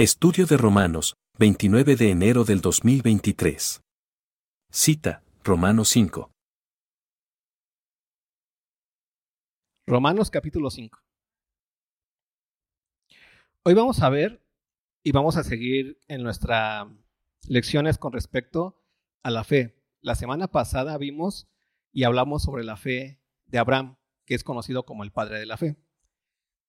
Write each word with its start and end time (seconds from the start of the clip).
Estudio 0.00 0.46
de 0.46 0.56
Romanos, 0.56 1.18
29 1.38 1.94
de 1.94 2.10
enero 2.10 2.44
del 2.44 2.62
2023. 2.62 3.82
Cita, 4.70 5.22
Romanos 5.44 5.90
5. 5.90 6.32
Romanos 9.86 10.30
capítulo 10.30 10.70
5. 10.70 10.98
Hoy 13.64 13.74
vamos 13.74 14.00
a 14.00 14.08
ver 14.08 14.42
y 15.02 15.12
vamos 15.12 15.36
a 15.36 15.44
seguir 15.44 16.00
en 16.08 16.22
nuestras 16.22 16.86
lecciones 17.46 17.98
con 17.98 18.14
respecto 18.14 18.82
a 19.22 19.30
la 19.30 19.44
fe. 19.44 19.84
La 20.00 20.14
semana 20.14 20.48
pasada 20.48 20.96
vimos 20.96 21.46
y 21.92 22.04
hablamos 22.04 22.42
sobre 22.42 22.64
la 22.64 22.78
fe 22.78 23.20
de 23.44 23.58
Abraham, 23.58 23.98
que 24.24 24.34
es 24.34 24.44
conocido 24.44 24.86
como 24.86 25.04
el 25.04 25.12
padre 25.12 25.38
de 25.38 25.44
la 25.44 25.58
fe. 25.58 25.76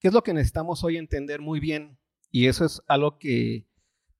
¿Qué 0.01 0.09
es 0.09 0.13
lo 0.13 0.21
que 0.21 0.33
necesitamos 0.33 0.83
hoy 0.83 0.97
entender 0.97 1.39
muy 1.39 1.61
bien? 1.61 2.00
Y 2.31 2.47
eso 2.47 2.65
es 2.65 2.81
algo 2.87 3.19
que 3.19 3.67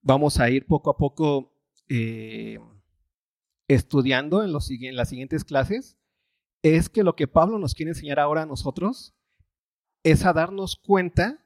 vamos 0.02 0.40
a 0.40 0.50
ir 0.50 0.66
poco 0.66 0.90
a 0.90 0.98
poco 0.98 1.56
eh, 1.88 2.60
estudiando 3.68 4.44
en, 4.44 4.52
los, 4.52 4.70
en 4.70 4.96
las 4.96 5.10
siguientes 5.10 5.44
clases. 5.44 5.98
Es 6.62 6.90
que 6.90 7.04
lo 7.04 7.16
que 7.16 7.28
Pablo 7.28 7.58
nos 7.58 7.74
quiere 7.74 7.92
enseñar 7.92 8.20
ahora 8.20 8.44
a 8.44 8.46
nosotros 8.46 9.16
es 10.04 10.26
a 10.26 10.34
darnos 10.34 10.76
cuenta 10.76 11.46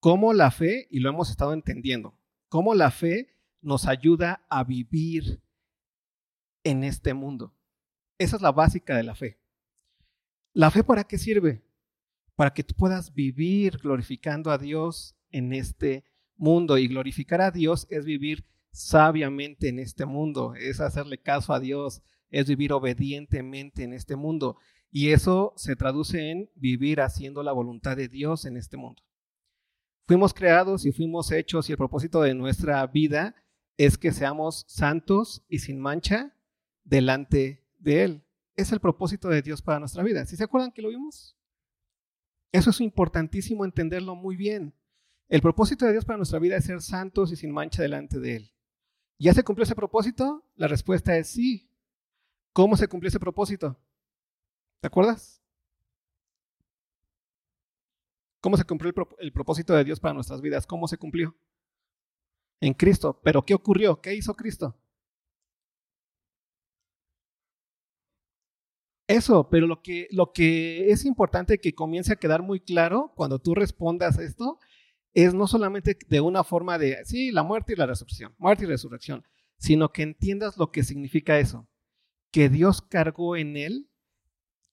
cómo 0.00 0.32
la 0.32 0.50
fe, 0.50 0.86
y 0.90 1.00
lo 1.00 1.10
hemos 1.10 1.30
estado 1.30 1.52
entendiendo, 1.52 2.18
cómo 2.48 2.74
la 2.74 2.90
fe 2.90 3.36
nos 3.60 3.86
ayuda 3.86 4.44
a 4.48 4.64
vivir 4.64 5.42
en 6.64 6.84
este 6.84 7.14
mundo. 7.14 7.54
Esa 8.18 8.36
es 8.36 8.42
la 8.42 8.52
básica 8.52 8.96
de 8.96 9.02
la 9.02 9.14
fe. 9.14 9.40
¿La 10.52 10.70
fe 10.70 10.82
para 10.84 11.04
qué 11.04 11.16
sirve? 11.16 11.62
Para 12.34 12.52
que 12.52 12.64
tú 12.64 12.74
puedas 12.74 13.12
vivir 13.14 13.78
glorificando 13.78 14.50
a 14.50 14.58
Dios 14.58 15.16
en 15.30 15.52
este 15.52 16.04
mundo. 16.36 16.78
Y 16.78 16.88
glorificar 16.88 17.40
a 17.40 17.50
Dios 17.50 17.86
es 17.90 18.04
vivir 18.04 18.44
sabiamente 18.72 19.68
en 19.68 19.78
este 19.78 20.06
mundo, 20.06 20.54
es 20.54 20.80
hacerle 20.80 21.18
caso 21.18 21.52
a 21.52 21.60
Dios, 21.60 22.02
es 22.30 22.48
vivir 22.48 22.72
obedientemente 22.72 23.82
en 23.82 23.92
este 23.92 24.16
mundo. 24.16 24.56
Y 24.90 25.10
eso 25.10 25.52
se 25.56 25.76
traduce 25.76 26.30
en 26.30 26.50
vivir 26.54 27.00
haciendo 27.00 27.42
la 27.42 27.52
voluntad 27.52 27.96
de 27.96 28.08
Dios 28.08 28.44
en 28.44 28.56
este 28.56 28.76
mundo. 28.76 29.02
Fuimos 30.06 30.34
creados 30.34 30.86
y 30.86 30.92
fuimos 30.92 31.30
hechos 31.30 31.68
y 31.68 31.72
el 31.72 31.78
propósito 31.78 32.22
de 32.22 32.34
nuestra 32.34 32.84
vida 32.86 33.36
es 33.76 33.96
que 33.96 34.12
seamos 34.12 34.64
santos 34.68 35.44
y 35.48 35.60
sin 35.60 35.80
mancha 35.80 36.34
delante 36.82 37.64
de 37.78 38.04
Él. 38.04 38.24
Es 38.56 38.72
el 38.72 38.80
propósito 38.80 39.28
de 39.28 39.42
Dios 39.42 39.62
para 39.62 39.78
nuestra 39.78 40.02
vida. 40.02 40.26
¿Sí 40.26 40.36
se 40.36 40.44
acuerdan 40.44 40.72
que 40.72 40.82
lo 40.82 40.88
vimos? 40.88 41.36
Eso 42.52 42.70
es 42.70 42.80
importantísimo 42.80 43.64
entenderlo 43.64 44.16
muy 44.16 44.36
bien. 44.36 44.74
El 45.30 45.42
propósito 45.42 45.86
de 45.86 45.92
Dios 45.92 46.04
para 46.04 46.16
nuestra 46.16 46.40
vida 46.40 46.56
es 46.56 46.64
ser 46.64 46.82
santos 46.82 47.30
y 47.30 47.36
sin 47.36 47.52
mancha 47.52 47.82
delante 47.82 48.18
de 48.18 48.36
Él. 48.36 48.52
¿Ya 49.16 49.32
se 49.32 49.44
cumplió 49.44 49.62
ese 49.62 49.76
propósito? 49.76 50.44
La 50.56 50.66
respuesta 50.66 51.16
es 51.16 51.28
sí. 51.28 51.70
¿Cómo 52.52 52.76
se 52.76 52.88
cumplió 52.88 53.08
ese 53.08 53.20
propósito? 53.20 53.78
¿Te 54.80 54.88
acuerdas? 54.88 55.40
¿Cómo 58.40 58.56
se 58.56 58.64
cumplió 58.64 58.92
el, 59.20 59.32
propósito 59.32 59.72
de 59.72 59.84
Dios 59.84 60.00
para 60.00 60.14
nuestras 60.14 60.40
vidas? 60.40 60.66
¿Cómo 60.66 60.88
se 60.88 60.98
cumplió? 60.98 61.36
En 62.60 62.74
Cristo. 62.74 63.20
¿Pero 63.22 63.44
qué 63.46 63.54
ocurrió? 63.54 64.00
¿Qué 64.00 64.12
hizo 64.16 64.34
Cristo? 64.34 64.76
Eso, 69.06 69.48
pero 69.48 69.68
lo 69.68 69.80
que, 69.80 70.08
lo 70.10 70.32
que 70.32 70.90
es 70.90 71.04
importante 71.04 71.60
que 71.60 71.72
comience 71.72 72.12
a 72.12 72.16
quedar 72.16 72.42
muy 72.42 72.58
claro 72.58 73.12
cuando 73.14 73.38
tú 73.38 73.54
respondas 73.54 74.18
esto 74.18 74.58
es 75.14 75.34
no 75.34 75.46
solamente 75.46 75.96
de 76.08 76.20
una 76.20 76.44
forma 76.44 76.78
de, 76.78 77.04
sí, 77.04 77.30
la 77.30 77.42
muerte 77.42 77.72
y 77.72 77.76
la 77.76 77.86
resurrección, 77.86 78.34
muerte 78.38 78.64
y 78.64 78.66
resurrección, 78.68 79.24
sino 79.58 79.92
que 79.92 80.02
entiendas 80.02 80.56
lo 80.56 80.70
que 80.70 80.84
significa 80.84 81.38
eso, 81.38 81.68
que 82.30 82.48
Dios 82.48 82.82
cargó 82.82 83.36
en 83.36 83.56
él 83.56 83.90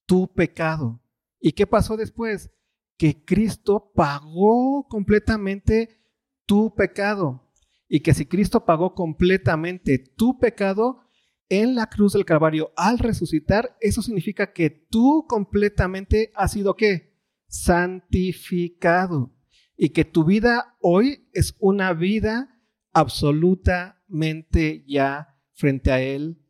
tu 0.06 0.32
pecado. 0.34 1.02
¿Y 1.40 1.54
qué 1.54 1.68
pasó 1.68 1.98
después? 1.98 2.52
Que 2.98 3.24
Cristo 3.26 3.92
pagó 3.94 4.88
completamente 4.88 6.02
tu 6.46 6.74
pecado. 6.74 7.44
Y 7.90 8.02
que 8.02 8.14
si 8.14 8.26
Cristo 8.26 8.66
pagó 8.66 8.94
completamente 8.96 9.98
tu 9.98 10.40
pecado 10.40 11.02
en 11.50 11.76
la 11.76 11.88
cruz 11.88 12.14
del 12.14 12.26
Calvario 12.26 12.72
al 12.76 13.00
resucitar, 13.00 13.78
eso 13.82 14.02
significa 14.02 14.52
que 14.52 14.70
tú 14.70 15.26
completamente 15.28 16.32
has 16.36 16.52
sido 16.52 16.76
qué? 16.76 17.16
Santificado 17.48 19.37
y 19.78 19.90
que 19.90 20.04
tu 20.04 20.26
vida 20.26 20.76
hoy 20.82 21.30
es 21.34 21.56
una 21.60 21.94
vida 21.94 22.60
absolutamente 22.92 24.84
ya 24.88 25.40
frente 25.54 25.92
a 25.92 26.02
Él, 26.02 26.44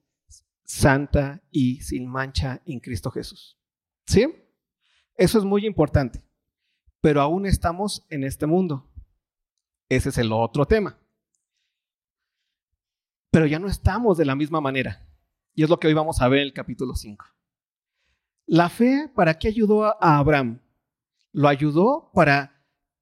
santa 0.63 1.43
y 1.51 1.81
sin 1.81 2.07
mancha 2.07 2.61
en 2.65 2.79
Cristo 2.79 3.11
Jesús. 3.11 3.59
¿Sí? 4.05 4.33
Eso 5.15 5.37
es 5.37 5.43
muy 5.43 5.65
importante. 5.65 6.23
Pero 7.01 7.21
aún 7.21 7.45
estamos 7.45 8.05
en 8.09 8.23
este 8.23 8.45
mundo. 8.45 8.89
Ese 9.89 10.09
es 10.09 10.17
el 10.17 10.31
otro 10.31 10.65
tema. 10.65 10.97
Pero 13.29 13.45
ya 13.45 13.59
no 13.59 13.67
estamos 13.67 14.17
de 14.17 14.25
la 14.25 14.35
misma 14.35 14.61
manera. 14.61 15.05
Y 15.53 15.63
es 15.63 15.69
lo 15.69 15.79
que 15.79 15.87
hoy 15.87 15.93
vamos 15.93 16.21
a 16.21 16.27
ver 16.29 16.39
en 16.39 16.45
el 16.45 16.53
capítulo 16.53 16.95
5. 16.95 17.25
La 18.45 18.69
fe, 18.69 19.11
¿para 19.13 19.37
qué 19.37 19.49
ayudó 19.49 19.83
a 19.85 20.17
Abraham? 20.17 20.61
Lo 21.33 21.49
ayudó 21.49 22.09
para 22.13 22.56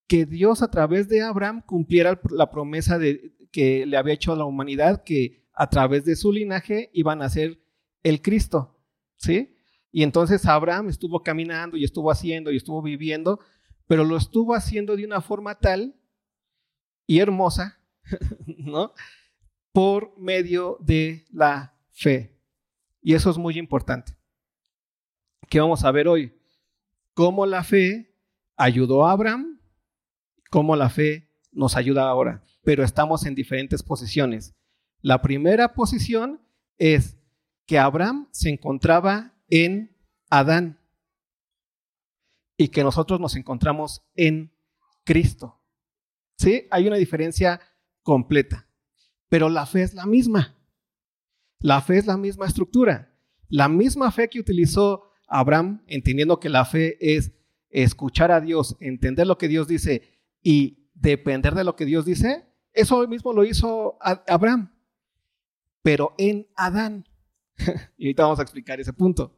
que 0.07 0.25
Dios 0.25 0.61
a 0.61 0.69
través 0.69 1.07
de 1.09 1.21
Abraham 1.21 1.61
cumpliera 1.66 2.19
la 2.29 2.49
promesa 2.51 2.99
de, 2.99 3.33
que 3.51 3.85
le 3.85 3.97
había 3.97 4.13
hecho 4.13 4.33
a 4.33 4.35
la 4.35 4.45
humanidad, 4.45 5.03
que 5.03 5.45
a 5.53 5.69
través 5.69 6.05
de 6.05 6.16
su 6.16 6.31
linaje 6.31 6.89
iban 6.93 7.21
a 7.21 7.29
ser 7.29 7.59
el 8.03 8.21
Cristo, 8.21 8.77
¿sí? 9.17 9.55
Y 9.91 10.03
entonces 10.03 10.45
Abraham 10.45 10.89
estuvo 10.89 11.23
caminando 11.23 11.77
y 11.77 11.83
estuvo 11.83 12.11
haciendo 12.11 12.51
y 12.51 12.57
estuvo 12.57 12.81
viviendo, 12.81 13.39
pero 13.88 14.03
lo 14.03 14.17
estuvo 14.17 14.53
haciendo 14.53 14.95
de 14.95 15.05
una 15.05 15.21
forma 15.21 15.55
tal 15.55 15.95
y 17.07 17.19
hermosa, 17.19 17.79
¿no? 18.45 18.94
Por 19.71 20.17
medio 20.19 20.77
de 20.81 21.25
la 21.31 21.75
fe. 21.91 22.38
Y 23.01 23.13
eso 23.13 23.29
es 23.29 23.38
muy 23.38 23.57
importante. 23.57 24.17
¿Qué 25.49 25.59
vamos 25.59 25.83
a 25.83 25.91
ver 25.91 26.07
hoy? 26.07 26.33
Cómo 27.13 27.45
la 27.45 27.63
fe 27.63 28.13
ayudó 28.57 29.05
a 29.05 29.11
Abraham 29.11 29.54
cómo 30.55 30.77
la 30.77 30.89
fe 30.89 31.27
nos 31.51 31.75
ayuda 31.75 32.07
ahora, 32.07 32.41
pero 32.63 32.85
estamos 32.85 33.25
en 33.25 33.35
diferentes 33.35 33.83
posiciones. 33.83 34.55
La 35.01 35.21
primera 35.21 35.73
posición 35.73 36.39
es 36.77 37.17
que 37.66 37.77
Abraham 37.77 38.29
se 38.31 38.51
encontraba 38.51 39.33
en 39.49 39.94
Adán 40.29 40.79
y 42.55 42.69
que 42.69 42.85
nosotros 42.85 43.19
nos 43.19 43.35
encontramos 43.35 44.01
en 44.15 44.55
Cristo. 45.03 45.61
¿Sí? 46.38 46.67
Hay 46.71 46.88
una 46.88 46.95
diferencia 46.95 47.59
completa, 48.01 48.65
pero 49.27 49.49
la 49.49 49.65
fe 49.65 49.81
es 49.81 49.94
la 49.94 50.05
misma. 50.05 50.55
La 51.59 51.81
fe 51.81 51.97
es 51.97 52.05
la 52.05 52.15
misma 52.15 52.45
estructura. 52.45 53.13
La 53.49 53.67
misma 53.67 54.09
fe 54.09 54.29
que 54.29 54.39
utilizó 54.39 55.11
Abraham, 55.27 55.83
entendiendo 55.88 56.39
que 56.39 56.47
la 56.47 56.63
fe 56.63 56.95
es 57.01 57.33
escuchar 57.71 58.31
a 58.31 58.39
Dios, 58.39 58.77
entender 58.79 59.27
lo 59.27 59.38
que 59.38 59.49
Dios 59.49 59.67
dice 59.67 60.14
y 60.45 60.91
depender 60.94 61.56
de 61.56 61.63
lo 61.63 61.75
que 61.75 61.85
Dios 61.85 62.06
dice, 62.06 62.45
eso 62.72 63.07
mismo 63.07 63.33
lo 63.33 63.44
hizo 63.44 63.97
Abraham, 64.00 64.72
pero 65.81 66.13
en 66.19 66.47
Adán. 66.56 67.03
y 67.97 68.06
ahorita 68.06 68.23
vamos 68.23 68.38
a 68.38 68.44
explicar 68.44 68.79
ese 68.79 68.94
punto. 68.94 69.35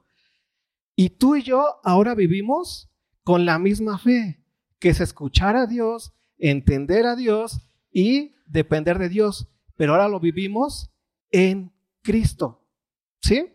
Y 0.98 1.12
tú 1.12 1.38
y 1.38 1.44
yo 1.44 1.80
ahora 1.86 2.14
vivimos 2.14 2.92
con 3.24 3.46
la 3.46 3.58
misma 3.58 3.98
fe, 3.98 4.44
que 4.80 4.90
es 4.90 5.00
escuchar 5.00 5.56
a 5.56 5.66
Dios, 5.66 6.14
entender 6.38 7.06
a 7.06 7.16
Dios 7.16 7.72
y 7.90 8.36
depender 8.46 9.00
de 9.00 9.08
Dios, 9.08 9.48
pero 9.78 9.94
ahora 9.94 10.10
lo 10.10 10.20
vivimos 10.20 10.92
en 11.32 11.72
Cristo. 12.02 12.68
¿Sí? 13.22 13.54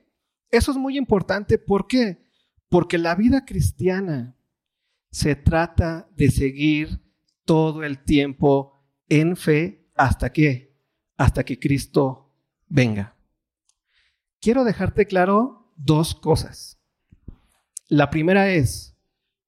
Eso 0.50 0.70
es 0.70 0.78
muy 0.78 0.96
importante. 0.96 1.58
¿Por 1.58 1.87
qué? 1.87 2.25
Porque 2.70 2.96
la 2.96 3.14
vida 3.14 3.44
cristiana 3.44 4.38
se 5.10 5.37
trata 5.37 6.08
de 6.16 6.31
seguir 6.31 7.02
todo 7.44 7.84
el 7.84 8.02
tiempo 8.04 8.84
en 9.08 9.36
fe 9.36 9.88
hasta 9.94 10.32
que, 10.32 10.76
hasta 11.16 11.44
que 11.44 11.58
Cristo 11.58 12.32
venga. 12.66 13.16
Quiero 14.40 14.64
dejarte 14.64 15.06
claro 15.06 15.72
dos 15.76 16.14
cosas. 16.14 16.80
La 17.88 18.10
primera 18.10 18.50
es, 18.50 18.96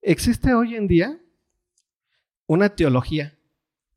existe 0.03 0.55
hoy 0.55 0.77
en 0.77 0.87
día 0.87 1.21
una 2.47 2.77
teología 2.77 3.39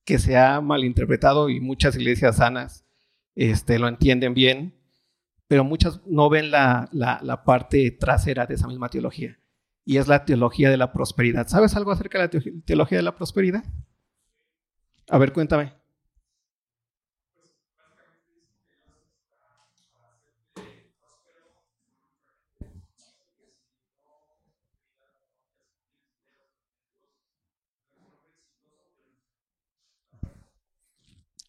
que 0.06 0.20
se 0.20 0.38
ha 0.38 0.62
malinterpretado 0.62 1.50
y 1.50 1.60
muchas 1.60 1.96
iglesias 1.96 2.38
sanas 2.38 2.86
este, 3.36 3.78
lo 3.78 3.88
entienden 3.88 4.34
bien, 4.34 4.74
pero 5.48 5.64
muchas 5.64 6.02
no 6.06 6.30
ven 6.30 6.50
la, 6.50 6.90
la 6.92 7.44
parte 7.44 7.92
trasera 7.92 8.46
de 8.46 8.56
esa 8.56 8.68
misma 8.68 8.90
teología 8.90 9.38
y 9.88 9.98
es 9.98 10.10
la 10.10 10.26
teología 10.26 10.70
de 10.70 10.76
la 10.76 10.92
prosperidad. 10.92 11.48
¿Sabes 11.48 11.74
algo 11.78 11.92
acerca 11.92 12.20
de 12.20 12.26
la 12.26 12.62
teología 12.66 12.98
de 12.98 13.04
la 13.04 13.16
prosperidad? 13.16 13.64
A 15.10 15.18
ver, 15.18 15.32
cuéntame. 15.32 15.74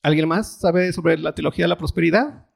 ¿Alguien 0.01 0.29
más 0.29 0.61
sabe 0.61 0.93
sobre 0.93 1.19
la 1.19 1.35
teología 1.35 1.65
de 1.65 1.69
la 1.71 1.77
prosperidad? 1.77 2.48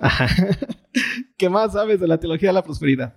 ¿Qué 1.36 1.48
más 1.48 1.72
sabes 1.72 2.00
de 2.00 2.08
la 2.08 2.18
teología 2.18 2.50
de 2.50 2.54
la 2.54 2.62
prosperidad? 2.62 3.16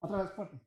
Otra 0.00 0.22
vez 0.22 0.32
fuerte. 0.32 0.58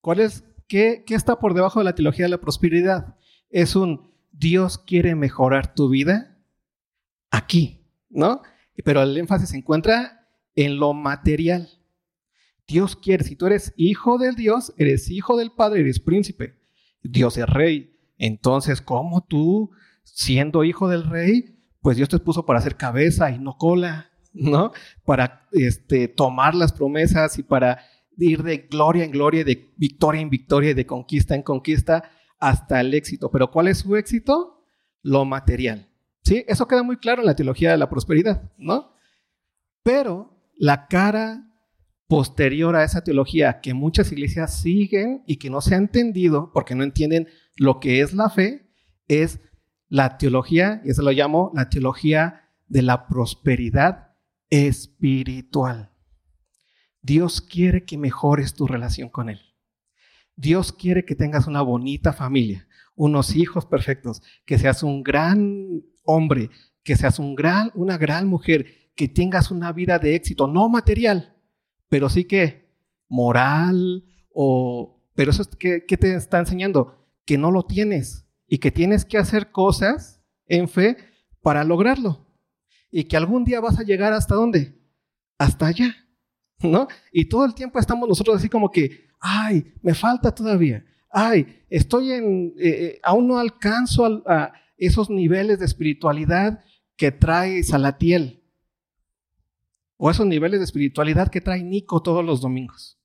¿Cuál 0.00 0.20
es, 0.20 0.44
qué, 0.66 1.04
qué 1.06 1.14
está 1.14 1.38
por 1.38 1.54
debajo 1.54 1.78
de 1.80 1.84
la 1.84 1.94
teología 1.94 2.24
de 2.24 2.30
la 2.30 2.40
prosperidad? 2.40 3.16
Es 3.48 3.76
un 3.76 4.10
Dios 4.32 4.78
quiere 4.78 5.14
mejorar 5.14 5.74
tu 5.74 5.88
vida 5.88 6.38
aquí, 7.30 7.86
¿no? 8.08 8.42
Pero 8.84 9.02
el 9.02 9.16
énfasis 9.16 9.50
se 9.50 9.58
encuentra 9.58 10.26
en 10.54 10.78
lo 10.78 10.94
material. 10.94 11.68
Dios 12.70 12.94
quiere, 12.94 13.24
si 13.24 13.34
tú 13.34 13.46
eres 13.46 13.74
hijo 13.76 14.16
del 14.16 14.36
Dios, 14.36 14.72
eres 14.76 15.10
hijo 15.10 15.36
del 15.36 15.50
Padre, 15.50 15.80
eres 15.80 15.98
príncipe. 15.98 16.54
Dios 17.02 17.36
es 17.36 17.46
rey. 17.46 17.96
Entonces, 18.16 18.80
¿cómo 18.80 19.26
tú, 19.26 19.72
siendo 20.04 20.62
hijo 20.62 20.88
del 20.88 21.04
rey, 21.04 21.58
pues 21.82 21.96
Dios 21.96 22.08
te 22.08 22.20
puso 22.20 22.46
para 22.46 22.60
hacer 22.60 22.76
cabeza 22.76 23.32
y 23.32 23.40
no 23.40 23.56
cola, 23.56 24.12
¿no? 24.32 24.72
Para 25.04 25.48
este, 25.50 26.06
tomar 26.06 26.54
las 26.54 26.72
promesas 26.72 27.38
y 27.38 27.42
para 27.42 27.80
ir 28.16 28.44
de 28.44 28.58
gloria 28.70 29.02
en 29.04 29.10
gloria, 29.10 29.42
de 29.42 29.72
victoria 29.76 30.20
en 30.20 30.30
victoria, 30.30 30.72
de 30.72 30.86
conquista 30.86 31.34
en 31.34 31.42
conquista 31.42 32.04
hasta 32.38 32.80
el 32.80 32.94
éxito. 32.94 33.32
Pero 33.32 33.50
¿cuál 33.50 33.66
es 33.66 33.78
su 33.78 33.96
éxito? 33.96 34.64
Lo 35.02 35.24
material. 35.24 35.88
¿Sí? 36.22 36.44
Eso 36.46 36.68
queda 36.68 36.84
muy 36.84 36.98
claro 36.98 37.22
en 37.22 37.26
la 37.26 37.34
teología 37.34 37.72
de 37.72 37.78
la 37.78 37.90
prosperidad, 37.90 38.52
¿no? 38.58 38.92
Pero 39.82 40.38
la 40.56 40.86
cara 40.86 41.49
posterior 42.10 42.74
a 42.74 42.82
esa 42.82 43.04
teología 43.04 43.60
que 43.60 43.72
muchas 43.72 44.10
iglesias 44.10 44.60
siguen 44.60 45.22
y 45.28 45.36
que 45.36 45.48
no 45.48 45.60
se 45.60 45.76
ha 45.76 45.78
entendido 45.78 46.50
porque 46.52 46.74
no 46.74 46.82
entienden 46.82 47.28
lo 47.54 47.78
que 47.78 48.00
es 48.00 48.14
la 48.14 48.28
fe, 48.28 48.68
es 49.06 49.38
la 49.88 50.18
teología, 50.18 50.82
y 50.84 50.90
eso 50.90 51.02
lo 51.02 51.12
llamo 51.12 51.52
la 51.54 51.68
teología 51.68 52.48
de 52.66 52.82
la 52.82 53.06
prosperidad 53.06 54.16
espiritual. 54.50 55.92
Dios 57.00 57.40
quiere 57.40 57.84
que 57.84 57.96
mejores 57.96 58.54
tu 58.54 58.66
relación 58.66 59.08
con 59.08 59.28
Él. 59.28 59.40
Dios 60.34 60.72
quiere 60.72 61.04
que 61.04 61.14
tengas 61.14 61.46
una 61.46 61.62
bonita 61.62 62.12
familia, 62.12 62.66
unos 62.96 63.36
hijos 63.36 63.66
perfectos, 63.66 64.20
que 64.44 64.58
seas 64.58 64.82
un 64.82 65.04
gran 65.04 65.84
hombre, 66.02 66.50
que 66.82 66.96
seas 66.96 67.20
un 67.20 67.36
gran, 67.36 67.70
una 67.76 67.98
gran 67.98 68.26
mujer, 68.26 68.66
que 68.96 69.06
tengas 69.06 69.52
una 69.52 69.72
vida 69.72 70.00
de 70.00 70.16
éxito, 70.16 70.48
no 70.48 70.68
material, 70.68 71.36
pero 71.90 72.08
sí 72.08 72.24
que 72.24 72.70
moral 73.08 74.04
o... 74.32 74.96
Pero 75.14 75.32
eso 75.32 75.42
es 75.42 75.48
que, 75.48 75.84
¿qué 75.84 75.98
te 75.98 76.14
está 76.14 76.38
enseñando? 76.38 76.96
Que 77.26 77.36
no 77.36 77.50
lo 77.50 77.64
tienes 77.64 78.26
y 78.46 78.56
que 78.58 78.70
tienes 78.70 79.04
que 79.04 79.18
hacer 79.18 79.50
cosas 79.50 80.22
en 80.46 80.66
fe 80.68 80.96
para 81.42 81.62
lograrlo. 81.64 82.26
Y 82.90 83.04
que 83.04 83.18
algún 83.18 83.44
día 83.44 83.60
vas 83.60 83.78
a 83.78 83.82
llegar 83.82 84.14
hasta 84.14 84.34
dónde? 84.34 84.80
Hasta 85.36 85.66
allá. 85.66 85.94
¿No? 86.62 86.88
Y 87.12 87.28
todo 87.28 87.44
el 87.44 87.54
tiempo 87.54 87.78
estamos 87.78 88.08
nosotros 88.08 88.36
así 88.36 88.48
como 88.48 88.70
que, 88.70 89.08
ay, 89.20 89.74
me 89.82 89.94
falta 89.94 90.34
todavía. 90.34 90.84
Ay, 91.10 91.64
estoy 91.68 92.12
en, 92.12 92.54
eh, 92.58 92.68
eh, 92.68 93.00
aún 93.02 93.28
no 93.28 93.38
alcanzo 93.38 94.22
a, 94.26 94.52
esos 94.76 95.10
niveles 95.10 95.58
de 95.58 95.66
espiritualidad 95.66 96.64
que 96.96 97.12
trae 97.12 97.62
Salatiel. 97.62 98.39
O 100.02 100.10
esos 100.10 100.24
niveles 100.24 100.60
de 100.60 100.64
espiritualidad 100.64 101.28
que 101.28 101.42
trae 101.42 101.62
Nico 101.62 102.02
todos 102.02 102.24
los 102.24 102.40
domingos. 102.40 102.98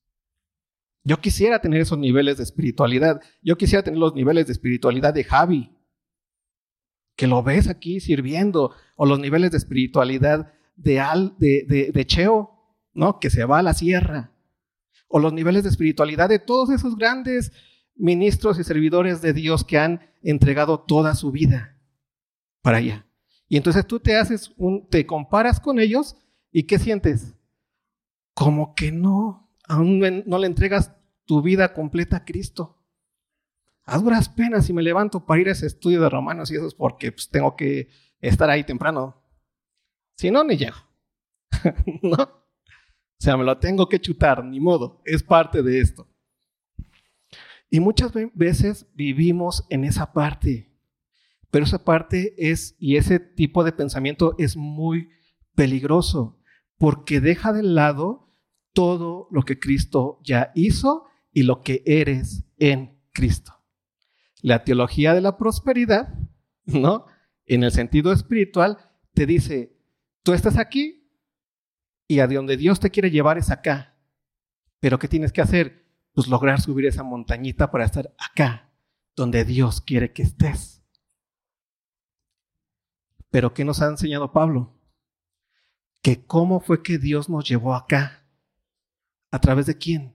Yo 1.04 1.20
quisiera 1.20 1.60
tener 1.60 1.82
esos 1.82 1.98
niveles 1.98 2.38
de 2.38 2.44
espiritualidad. 2.44 3.20
Yo 3.42 3.58
quisiera 3.58 3.84
tener 3.84 4.00
los 4.00 4.16
niveles 4.16 4.48
de 4.48 4.54
espiritualidad 4.54 5.14
de 5.14 5.26
Javi, 5.26 5.76
que 7.18 7.28
lo 7.28 7.44
ves 7.44 7.68
aquí 7.68 8.00
sirviendo, 8.00 8.74
o 8.96 9.06
los 9.06 9.20
niveles 9.20 9.52
de 9.52 9.58
espiritualidad 9.58 10.54
de, 10.78 11.02
Al, 11.02 11.36
de, 11.38 11.92
de 11.94 12.06
Cheo, 12.08 12.52
¿no? 12.94 13.20
Que 13.20 13.30
se 13.30 13.44
va 13.44 13.60
a 13.60 13.64
la 13.64 13.74
sierra. 13.74 14.32
O 15.10 15.20
los 15.20 15.34
niveles 15.34 15.64
de 15.64 15.72
espiritualidad 15.72 16.30
de 16.30 16.40
todos 16.40 16.70
esos 16.70 16.96
grandes 16.96 17.52
ministros 17.98 18.58
y 18.58 18.64
servidores 18.64 19.22
de 19.22 19.34
Dios 19.34 19.66
que 19.66 19.80
han 19.80 20.00
entregado 20.24 20.80
toda 20.80 21.14
su 21.16 21.34
vida 21.34 21.78
para 22.62 22.78
allá. 22.78 23.06
Y 23.50 23.58
entonces 23.58 23.86
tú 23.86 24.00
te 24.00 24.16
haces 24.16 24.54
un, 24.56 24.88
te 24.88 25.06
comparas 25.06 25.60
con 25.60 25.78
ellos 25.78 26.16
y 26.58 26.64
¿qué 26.64 26.80
sientes? 26.80 27.36
Como 28.34 28.76
que 28.76 28.90
no, 28.90 29.52
aún 29.68 30.00
no 30.26 30.38
le 30.38 30.48
entregas 30.48 30.96
tu 31.26 31.42
vida 31.42 31.74
completa 31.74 32.16
a 32.16 32.24
Cristo. 32.24 32.82
A 33.84 33.98
duras 33.98 34.30
penas 34.30 34.66
si 34.66 34.72
me 34.72 34.82
levanto 34.82 35.26
para 35.26 35.42
ir 35.42 35.50
a 35.50 35.52
ese 35.52 35.66
estudio 35.66 36.00
de 36.00 36.08
Romanos 36.08 36.50
y 36.50 36.56
eso 36.56 36.66
es 36.66 36.74
porque 36.74 37.12
pues, 37.12 37.28
tengo 37.28 37.58
que 37.58 37.90
estar 38.22 38.50
ahí 38.50 38.64
temprano. 38.64 39.22
Si 40.16 40.32
no, 40.32 40.46
ni 40.46 40.56
llego. 40.56 40.78
¿No? 42.02 42.24
O 42.24 43.20
sea, 43.20 43.36
me 43.36 43.44
lo 43.44 43.58
tengo 43.58 43.90
que 43.90 44.00
chutar, 44.00 44.42
ni 44.46 44.62
modo, 44.62 45.02
es 45.04 45.24
parte 45.24 45.62
de 45.62 45.82
esto. 45.82 46.08
Y 47.70 47.82
muchas 47.82 48.14
veces 48.34 48.88
vivimos 48.94 49.66
en 49.70 49.84
esa 49.84 50.14
parte, 50.14 50.74
pero 51.52 51.66
esa 51.66 51.84
parte 51.84 52.34
es, 52.38 52.78
y 52.80 52.96
ese 52.96 53.20
tipo 53.20 53.66
de 53.66 53.74
pensamiento 53.74 54.36
es 54.38 54.56
muy 54.56 55.10
peligroso, 55.54 56.40
porque 56.78 57.22
deja 57.22 57.54
de 57.54 57.64
lado 57.64 58.30
todo 58.74 59.28
lo 59.32 59.44
que 59.44 59.60
Cristo 59.60 60.20
ya 60.24 60.52
hizo 60.56 61.06
y 61.32 61.44
lo 61.44 61.62
que 61.62 61.84
eres 61.86 62.46
en 62.58 63.00
Cristo. 63.14 63.54
La 64.42 64.64
teología 64.64 65.14
de 65.14 65.22
la 65.22 65.38
prosperidad, 65.38 66.14
¿no? 66.66 67.06
En 67.46 67.64
el 67.64 67.72
sentido 67.72 68.12
espiritual, 68.12 68.78
te 69.14 69.26
dice, 69.26 69.78
tú 70.24 70.34
estás 70.34 70.58
aquí 70.58 71.10
y 72.08 72.20
a 72.20 72.28
donde 72.28 72.58
Dios 72.58 72.80
te 72.80 72.92
quiere 72.92 73.12
llevar 73.12 73.38
es 73.38 73.50
acá. 73.50 73.98
Pero 74.80 75.00
¿qué 75.00 75.08
tienes 75.08 75.32
que 75.32 75.42
hacer? 75.42 75.86
pues 76.16 76.30
lograr 76.30 76.62
subir 76.62 76.86
esa 76.86 77.04
montañita 77.04 77.70
para 77.70 77.84
estar 77.84 78.16
acá, 78.18 78.72
donde 79.16 79.44
Dios 79.44 79.82
quiere 79.82 80.14
que 80.14 80.24
estés. 80.24 80.82
Pero 83.30 83.54
¿qué 83.54 83.66
nos 83.66 83.82
ha 83.82 83.88
enseñado 83.88 84.32
Pablo? 84.32 84.75
Que 86.06 86.24
cómo 86.24 86.60
fue 86.60 86.84
que 86.84 87.00
Dios 87.00 87.30
nos 87.30 87.50
llevó 87.50 87.74
acá. 87.74 88.24
¿A 89.32 89.42
través 89.42 89.66
de 89.66 89.76
quién? 89.76 90.14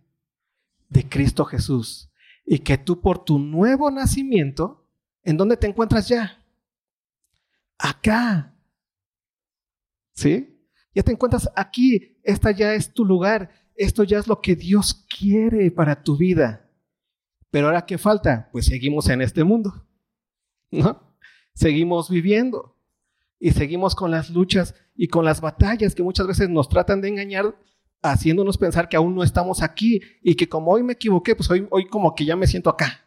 De 0.89 1.09
Cristo 1.09 1.45
Jesús. 1.45 2.13
Y 2.47 2.61
que 2.61 2.79
tú 2.79 3.01
por 3.01 3.25
tu 3.25 3.41
nuevo 3.41 3.91
nacimiento, 3.91 4.87
¿en 5.25 5.37
dónde 5.37 5.57
te 5.57 5.67
encuentras 5.67 6.07
ya? 6.07 6.45
Acá. 7.77 8.55
¿Sí? 10.15 10.63
Ya 10.95 11.03
te 11.03 11.11
encuentras 11.11 11.51
aquí. 11.57 12.21
Esta 12.23 12.53
ya 12.53 12.73
es 12.75 12.95
tu 12.95 13.05
lugar 13.05 13.51
esto 13.81 14.05
ya 14.05 14.19
es 14.19 14.27
lo 14.27 14.43
que 14.43 14.57
Dios 14.57 15.07
quiere 15.09 15.71
para 15.71 16.03
tu 16.03 16.15
vida. 16.15 16.69
Pero 17.51 17.69
ahora, 17.69 17.87
¿qué 17.87 17.97
falta? 17.97 18.51
Pues 18.53 18.67
seguimos 18.67 19.09
en 19.09 19.23
este 19.23 19.43
mundo, 19.43 19.87
¿no? 20.71 21.17
Seguimos 21.55 22.11
viviendo 22.11 22.77
y 23.41 23.53
seguimos 23.53 23.95
con 23.95 24.11
las 24.11 24.31
luchas 24.31 24.75
y 24.95 25.09
con 25.09 25.25
las 25.25 25.41
batallas 25.41 25.95
que 25.95 26.03
muchas 26.03 26.27
veces 26.27 26.51
nos 26.51 26.69
tratan 26.69 27.01
de 27.01 27.09
engañar 27.09 27.57
haciéndonos 28.03 28.59
pensar 28.59 28.89
que 28.89 28.97
aún 28.97 29.15
no 29.15 29.23
estamos 29.23 29.63
aquí 29.63 30.01
y 30.23 30.35
que 30.35 30.49
como 30.49 30.71
hoy 30.71 30.83
me 30.83 30.93
equivoqué, 30.93 31.35
pues 31.35 31.51
hoy, 31.51 31.67
hoy 31.71 31.87
como 31.87 32.15
que 32.15 32.25
ya 32.27 32.37
me 32.37 32.47
siento 32.47 32.71
acá. 32.71 33.07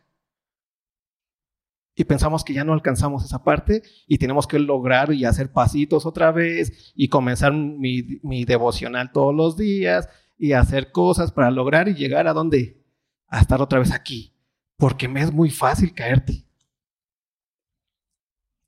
Y 1.96 2.04
pensamos 2.06 2.44
que 2.44 2.54
ya 2.54 2.64
no 2.64 2.74
alcanzamos 2.74 3.24
esa 3.24 3.44
parte 3.44 3.84
y 4.08 4.18
tenemos 4.18 4.48
que 4.48 4.58
lograr 4.58 5.14
y 5.14 5.26
hacer 5.26 5.52
pasitos 5.52 6.08
otra 6.08 6.32
vez 6.32 6.92
y 6.96 7.08
comenzar 7.08 7.54
mi, 7.54 8.20
mi 8.24 8.46
devocional 8.46 9.12
todos 9.12 9.34
los 9.34 9.56
días 9.56 10.10
y 10.38 10.54
hacer 10.54 10.92
cosas 10.92 11.32
para 11.32 11.52
lograr 11.52 11.88
y 11.88 11.94
llegar 11.94 12.28
a 12.28 12.34
donde? 12.34 12.84
A 13.28 13.40
estar 13.40 13.62
otra 13.62 13.78
vez 13.78 13.92
aquí. 13.92 14.34
Porque 14.78 15.08
me 15.08 15.22
es 15.22 15.32
muy 15.32 15.52
fácil 15.52 15.94
caerte. 15.94 16.48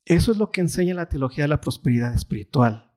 Eso 0.05 0.31
es 0.31 0.37
lo 0.37 0.51
que 0.51 0.61
enseña 0.61 0.93
la 0.93 1.09
teología 1.09 1.45
de 1.45 1.49
la 1.49 1.61
prosperidad 1.61 2.13
espiritual. 2.13 2.91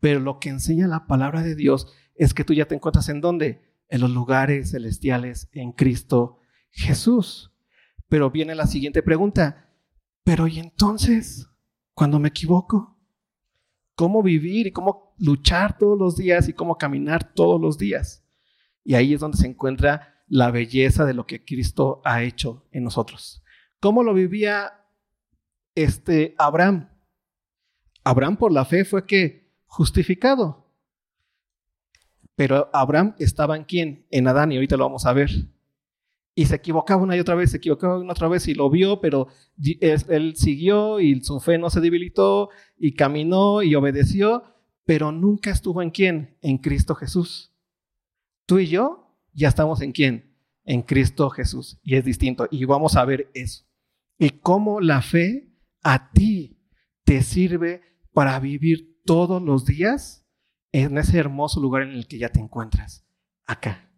Pero 0.00 0.20
lo 0.20 0.38
que 0.38 0.48
enseña 0.48 0.88
la 0.88 1.06
palabra 1.06 1.42
de 1.42 1.54
Dios 1.54 1.92
es 2.14 2.34
que 2.34 2.44
tú 2.44 2.54
ya 2.54 2.66
te 2.66 2.74
encuentras 2.74 3.08
en 3.08 3.20
dónde? 3.20 3.62
En 3.88 4.00
los 4.00 4.10
lugares 4.10 4.70
celestiales 4.70 5.48
en 5.52 5.72
Cristo 5.72 6.40
Jesús. 6.70 7.52
Pero 8.08 8.30
viene 8.30 8.54
la 8.54 8.66
siguiente 8.66 9.02
pregunta. 9.02 9.70
Pero 10.24 10.46
¿y 10.46 10.58
entonces? 10.58 11.48
Cuando 11.94 12.18
me 12.18 12.28
equivoco? 12.28 12.94
cómo 13.94 14.22
vivir 14.22 14.66
y 14.66 14.72
cómo 14.72 15.14
luchar 15.18 15.78
todos 15.78 15.98
los 15.98 16.16
días 16.16 16.48
y 16.48 16.52
cómo 16.52 16.78
caminar 16.78 17.32
todos 17.34 17.60
los 17.60 17.78
días. 17.78 18.24
Y 18.82 18.94
ahí 18.94 19.14
es 19.14 19.20
donde 19.20 19.38
se 19.38 19.46
encuentra 19.46 20.24
la 20.26 20.50
belleza 20.50 21.04
de 21.04 21.14
lo 21.14 21.26
que 21.26 21.44
Cristo 21.44 22.00
ha 22.04 22.22
hecho 22.22 22.66
en 22.72 22.84
nosotros. 22.84 23.42
¿Cómo 23.80 24.02
lo 24.02 24.14
vivía 24.14 24.72
este 25.74 26.34
Abraham? 26.38 26.90
Abraham 28.04 28.36
por 28.36 28.52
la 28.52 28.64
fe 28.64 28.84
fue 28.84 29.06
que 29.06 29.50
justificado. 29.66 30.64
Pero 32.36 32.68
Abraham 32.72 33.14
estaba 33.18 33.56
en 33.56 33.64
quién? 33.64 34.06
En 34.10 34.28
Adán 34.28 34.52
y 34.52 34.56
ahorita 34.56 34.76
lo 34.76 34.84
vamos 34.84 35.06
a 35.06 35.12
ver. 35.12 35.30
Y 36.34 36.46
se 36.46 36.56
equivocaba 36.56 37.02
una 37.02 37.16
y 37.16 37.20
otra 37.20 37.36
vez, 37.36 37.52
se 37.52 37.58
equivocaba 37.58 37.98
una 37.98 38.08
y 38.08 38.10
otra 38.10 38.28
vez 38.28 38.48
y 38.48 38.54
lo 38.54 38.68
vio, 38.68 39.00
pero 39.00 39.28
él 39.80 40.34
siguió 40.36 40.98
y 40.98 41.22
su 41.22 41.38
fe 41.38 41.58
no 41.58 41.70
se 41.70 41.80
debilitó 41.80 42.50
y 42.76 42.94
caminó 42.94 43.62
y 43.62 43.76
obedeció, 43.76 44.42
pero 44.84 45.12
nunca 45.12 45.50
estuvo 45.50 45.80
en 45.80 45.90
quién? 45.90 46.36
En 46.42 46.58
Cristo 46.58 46.96
Jesús. 46.96 47.52
Tú 48.46 48.58
y 48.58 48.66
yo 48.66 49.16
ya 49.32 49.48
estamos 49.48 49.80
en 49.80 49.92
quién? 49.92 50.34
En 50.64 50.82
Cristo 50.82 51.30
Jesús. 51.30 51.78
Y 51.82 51.94
es 51.94 52.04
distinto. 52.04 52.48
Y 52.50 52.64
vamos 52.64 52.96
a 52.96 53.04
ver 53.04 53.30
eso. 53.34 53.64
Y 54.18 54.30
cómo 54.30 54.80
la 54.80 55.02
fe 55.02 55.53
a 55.84 56.10
ti 56.10 56.58
te 57.04 57.22
sirve 57.22 57.82
para 58.12 58.40
vivir 58.40 59.00
todos 59.04 59.40
los 59.40 59.66
días 59.66 60.26
en 60.72 60.98
ese 60.98 61.18
hermoso 61.18 61.60
lugar 61.60 61.82
en 61.82 61.90
el 61.90 62.08
que 62.08 62.18
ya 62.18 62.30
te 62.30 62.40
encuentras. 62.40 63.06
Acá. 63.44 63.90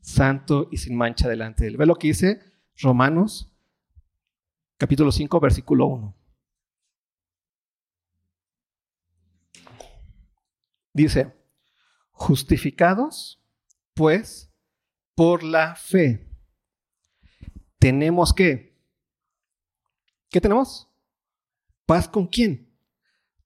Santo 0.00 0.68
y 0.70 0.78
sin 0.78 0.96
mancha 0.96 1.28
delante 1.28 1.64
de 1.64 1.70
él. 1.70 1.76
Ve 1.76 1.86
lo 1.86 1.96
que 1.96 2.08
dice 2.08 2.40
Romanos 2.76 3.54
capítulo 4.78 5.12
5, 5.12 5.40
versículo 5.40 5.86
1. 5.86 6.16
Dice, 10.92 11.32
justificados 12.10 13.40
pues 13.94 14.52
por 15.14 15.42
la 15.42 15.76
fe. 15.76 16.28
Tenemos 17.78 18.32
que, 18.32 18.80
¿qué 20.30 20.40
tenemos? 20.40 20.87
Paz 21.88 22.06
con 22.06 22.26
quién? 22.26 22.70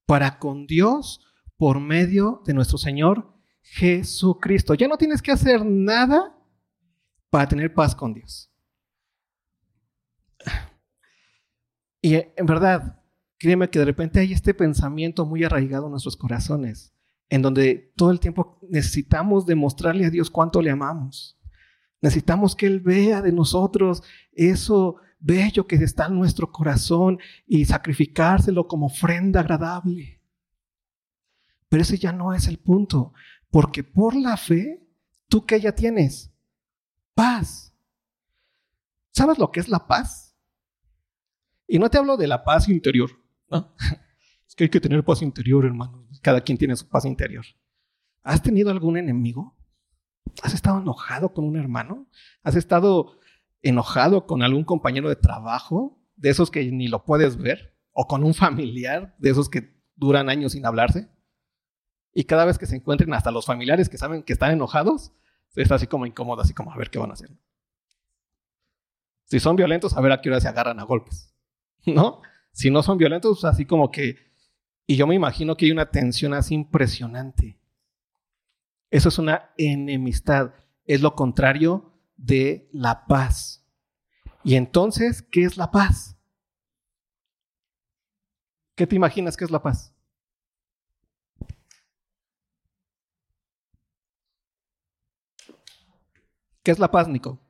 Para 0.05 0.41
con 0.41 0.67
Dios 0.67 1.25
por 1.57 1.79
medio 1.79 2.43
de 2.45 2.55
nuestro 2.55 2.77
Señor 2.77 3.33
Jesucristo. 3.63 4.75
Ya 4.75 4.89
no 4.89 4.99
tienes 4.99 5.23
que 5.23 5.31
hacer 5.31 5.65
nada 5.65 6.37
para 7.31 7.47
tener 7.47 7.73
paz 7.73 7.95
con 7.95 8.15
Dios. 8.15 8.53
Y 12.01 12.17
en 12.17 12.47
verdad, 12.47 13.01
créeme 13.39 13.71
que 13.71 13.79
de 13.79 13.85
repente 13.85 14.19
hay 14.19 14.33
este 14.33 14.55
pensamiento 14.55 15.25
muy 15.25 15.45
arraigado 15.45 15.85
en 15.85 15.93
nuestros 15.93 16.17
corazones 16.17 16.93
en 17.31 17.43
donde 17.43 17.93
todo 17.95 18.11
el 18.11 18.19
tiempo 18.19 18.59
necesitamos 18.69 19.47
demostrarle 19.47 20.07
a 20.07 20.11
Dios 20.11 20.31
cuánto 20.31 20.61
le 20.61 20.73
amamos. 20.73 21.39
Necesitamos 22.01 22.57
que 22.57 22.67
Él 22.67 22.81
vea 22.81 23.23
de 23.23 23.31
nosotros 23.31 24.03
eso 24.33 24.97
bello 25.23 25.67
que 25.67 25.76
está 25.76 26.07
en 26.07 26.19
nuestro 26.19 26.50
corazón 26.50 27.19
y 27.47 27.64
sacrificárselo 27.64 28.67
como 28.67 28.87
ofrenda 28.87 29.41
agradable. 29.41 30.21
Pero 31.69 31.83
ese 31.83 31.97
ya 31.97 32.12
no 32.12 32.35
es 32.35 32.49
el 32.49 32.59
punto, 32.59 33.14
porque 33.50 33.83
por 33.85 34.14
la 34.14 34.37
fe, 34.37 34.87
tú 35.29 35.47
que 35.47 35.61
ya 35.61 35.73
tienes 35.73 36.31
paz. 37.14 37.73
¿Sabes 39.12 39.38
lo 39.38 39.50
que 39.50 39.61
es 39.61 39.69
la 39.69 39.87
paz? 39.87 40.37
Y 41.67 41.79
no 41.79 41.88
te 41.88 41.99
hablo 41.99 42.17
de 42.17 42.26
la 42.26 42.45
paz 42.45 42.69
interior. 42.69 43.11
Es 44.52 44.55
que 44.55 44.64
hay 44.64 44.71
que 44.71 44.81
tener 44.83 45.02
paz 45.02 45.23
interior, 45.23 45.64
hermano. 45.64 46.07
Cada 46.21 46.43
quien 46.43 46.59
tiene 46.59 46.76
su 46.76 46.87
paz 46.87 47.07
interior. 47.07 47.43
¿Has 48.23 48.43
tenido 48.43 48.71
algún 48.71 48.99
enemigo? 48.99 49.57
¿Has 50.43 50.52
estado 50.52 50.79
enojado 50.79 51.33
con 51.33 51.47
un 51.47 51.57
hermano? 51.57 52.07
¿Has 52.43 52.57
estado 52.57 53.19
enojado 53.62 54.26
con 54.26 54.42
algún 54.42 54.64
compañero 54.64 55.09
de 55.09 55.16
trabajo? 55.16 55.99
De 56.16 56.31
esos 56.31 56.50
que 56.50 56.71
ni 56.71 56.88
lo 56.88 57.04
puedes 57.04 57.37
ver. 57.37 57.76
¿O 57.92 58.07
con 58.07 58.25
un 58.25 58.35
familiar? 58.35 59.14
De 59.19 59.31
esos 59.31 59.49
que 59.49 59.75
duran 59.95 60.28
años 60.28 60.52
sin 60.52 60.66
hablarse. 60.66 61.09
Y 62.14 62.25
cada 62.25 62.45
vez 62.45 62.59
que 62.59 62.66
se 62.66 62.76
encuentren 62.76 63.12
hasta 63.14 63.31
los 63.31 63.47
familiares 63.47 63.88
que 63.88 63.99
saben 63.99 64.23
que 64.23 64.33
están 64.33 64.52
enojados, 64.52 65.12
está 65.54 65.76
así 65.76 65.87
como 65.87 66.07
incómodo, 66.07 66.42
así 66.42 66.52
como 66.52 66.73
a 66.73 66.76
ver 66.76 66.90
qué 66.90 66.99
van 66.99 67.11
a 67.11 67.14
hacer. 67.14 67.31
Si 69.25 69.40
son 69.40 69.57
violentos, 69.57 69.97
a 69.97 70.00
ver 70.00 70.12
a 70.12 70.21
qué 70.21 70.28
hora 70.28 70.40
se 70.40 70.49
agarran 70.49 70.78
a 70.78 70.85
golpes. 70.85 71.35
¿No? 71.87 72.21
Si 72.52 72.71
no 72.71 72.83
son 72.83 72.99
violentos, 72.99 73.45
así 73.45 73.64
como 73.64 73.90
que 73.90 74.33
y 74.87 74.97
yo 74.97 75.07
me 75.07 75.14
imagino 75.14 75.57
que 75.57 75.66
hay 75.66 75.71
una 75.71 75.90
tensión 75.90 76.35
así 76.35 76.54
impresionante. 76.54 77.59
Eso 78.90 79.09
es 79.09 79.19
una 79.19 79.52
enemistad. 79.57 80.54
Es 80.85 81.00
lo 81.00 81.14
contrario 81.14 81.92
de 82.23 82.69
la 82.73 83.07
paz. 83.07 83.67
Y 84.45 84.55
entonces, 84.55 85.23
¿qué 85.23 85.45
es 85.45 85.57
la 85.57 85.71
paz? 85.71 86.17
¿Qué 88.76 88.87
te 88.87 88.97
imaginas 88.97 89.37
que 89.37 89.45
es 89.45 89.50
la 89.50 89.62
paz? 89.62 89.95
¿Qué 96.62 96.71
es 96.71 96.79
la 96.79 96.91
paz, 96.91 97.09
Nico? 97.09 97.41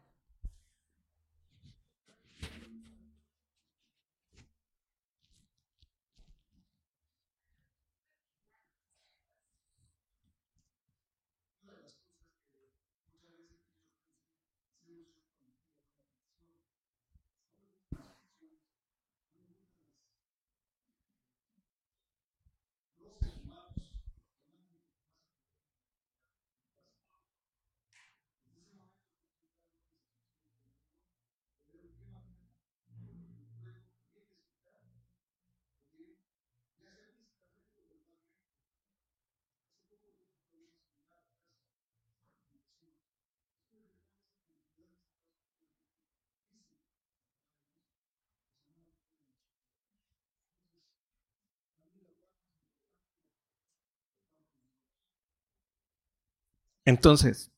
Entonces, 56.84 57.52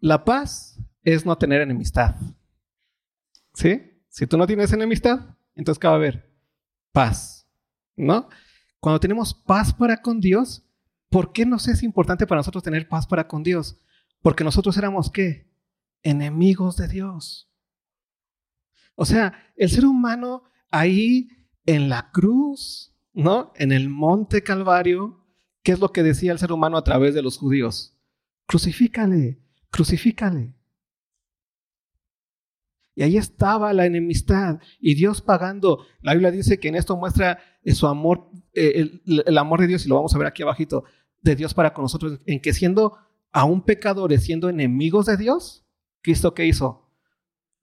la 0.00 0.24
paz 0.24 0.78
es 1.02 1.24
no 1.24 1.36
tener 1.36 1.60
enemistad. 1.60 2.16
¿Sí? 3.54 3.80
Si 4.08 4.26
tú 4.26 4.36
no 4.36 4.46
tienes 4.46 4.72
enemistad, 4.72 5.36
entonces 5.54 5.78
¿qué 5.78 5.88
va 5.88 5.94
haber? 5.94 6.30
Paz. 6.92 7.48
¿No? 7.96 8.28
Cuando 8.80 9.00
tenemos 9.00 9.34
paz 9.34 9.72
para 9.72 9.96
con 9.96 10.20
Dios, 10.20 10.64
¿por 11.08 11.32
qué 11.32 11.46
nos 11.46 11.66
es 11.68 11.82
importante 11.82 12.26
para 12.26 12.40
nosotros 12.40 12.62
tener 12.62 12.88
paz 12.88 13.06
para 13.06 13.26
con 13.26 13.42
Dios? 13.42 13.80
Porque 14.22 14.44
nosotros 14.44 14.76
éramos 14.76 15.10
qué? 15.10 15.50
Enemigos 16.02 16.76
de 16.76 16.88
Dios. 16.88 17.50
O 18.94 19.04
sea, 19.04 19.52
el 19.56 19.70
ser 19.70 19.86
humano 19.86 20.44
ahí 20.70 21.28
en 21.64 21.88
la 21.88 22.10
cruz, 22.10 22.94
¿no? 23.12 23.52
En 23.56 23.72
el 23.72 23.88
monte 23.88 24.42
Calvario, 24.42 25.24
¿qué 25.62 25.72
es 25.72 25.80
lo 25.80 25.92
que 25.92 26.02
decía 26.02 26.32
el 26.32 26.38
ser 26.38 26.52
humano 26.52 26.76
a 26.76 26.84
través 26.84 27.14
de 27.14 27.22
los 27.22 27.38
judíos? 27.38 27.95
Crucifícale, 28.46 29.38
crucifícale. 29.70 30.54
Y 32.96 33.02
ahí 33.02 33.18
estaba 33.18 33.74
la 33.74 33.84
enemistad 33.84 34.58
y 34.80 34.94
Dios 34.94 35.20
pagando. 35.20 35.84
La 36.00 36.14
Biblia 36.14 36.30
dice 36.30 36.58
que 36.58 36.68
en 36.68 36.76
esto 36.76 36.96
muestra 36.96 37.38
su 37.66 37.86
amor, 37.86 38.30
eh, 38.54 39.00
el, 39.04 39.38
amor 39.38 39.60
de 39.60 39.66
Dios, 39.66 39.84
y 39.84 39.90
lo 39.90 39.96
vamos 39.96 40.14
a 40.14 40.18
ver 40.18 40.26
aquí 40.26 40.42
abajito, 40.42 40.84
de 41.20 41.36
Dios 41.36 41.52
para 41.52 41.74
con 41.74 41.82
nosotros, 41.82 42.20
en 42.24 42.40
que 42.40 42.54
siendo 42.54 42.96
aún 43.32 43.62
pecadores, 43.62 44.24
siendo 44.24 44.48
enemigos 44.48 45.06
de 45.06 45.18
Dios, 45.18 45.66
Cristo 46.00 46.32
qué 46.32 46.46
hizo? 46.46 46.88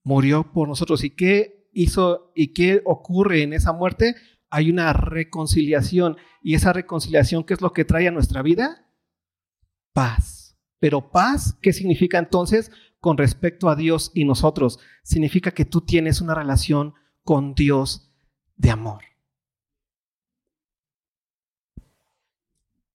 Murió 0.04 0.52
por 0.52 0.68
nosotros. 0.68 1.04
¿Y 1.04 1.10
qué 1.10 1.68
hizo 1.72 2.32
y 2.36 2.54
qué 2.54 2.84
ocurre 2.86 3.42
en 3.42 3.54
esa 3.54 3.74
muerte? 3.74 4.16
Hay 4.52 4.70
una 4.70 4.94
reconciliación. 4.94 6.18
¿Y 6.44 6.54
esa 6.54 6.74
reconciliación 6.74 7.44
qué 7.44 7.56
es 7.56 7.62
lo 7.62 7.74
que 7.74 7.86
trae 7.86 8.08
a 8.08 8.12
nuestra 8.12 8.44
vida? 8.44 8.86
Paz. 9.94 10.43
Pero 10.84 11.12
paz, 11.12 11.58
¿qué 11.62 11.72
significa 11.72 12.20
entonces 12.20 12.70
con 13.00 13.18
respecto 13.18 13.70
a 13.70 13.76
Dios 13.78 14.12
y 14.14 14.26
nosotros? 14.26 14.80
Significa 15.02 15.52
que 15.52 15.64
tú 15.64 15.80
tienes 15.80 16.20
una 16.20 16.36
relación 16.36 16.94
con 17.24 17.56
Dios 17.56 18.12
de 18.58 18.70
amor. 18.70 19.02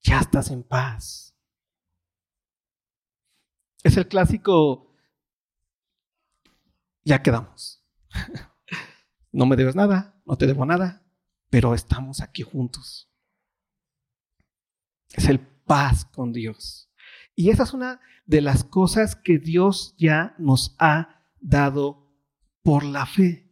Ya 0.03 0.19
estás 0.21 0.51
en 0.51 0.65
paz. 0.65 1.35
Es 3.83 3.97
el 3.97 4.07
clásico, 4.07 4.93
ya 7.05 7.23
quedamos. 7.23 7.83
No 9.33 9.47
me 9.47 9.57
debes 9.57 9.77
nada, 9.77 10.21
no 10.27 10.37
te 10.37 10.47
debo 10.47 10.67
nada, 10.67 11.07
pero 11.49 11.75
estamos 11.75 12.21
aquí 12.21 12.43
juntos. 12.43 13.11
Es 15.11 15.27
el 15.27 15.39
paz 15.39 16.07
con 16.07 16.33
Dios. 16.33 16.88
Y 17.39 17.51
esa 17.51 17.63
es 17.63 17.73
una 17.73 18.01
de 18.27 18.41
las 18.41 18.65
cosas 18.65 19.15
que 19.15 19.39
Dios 19.39 19.95
ya 19.97 20.35
nos 20.39 20.75
ha 20.81 21.23
dado 21.39 22.11
por 22.65 22.83
la 22.83 23.07
fe. 23.07 23.49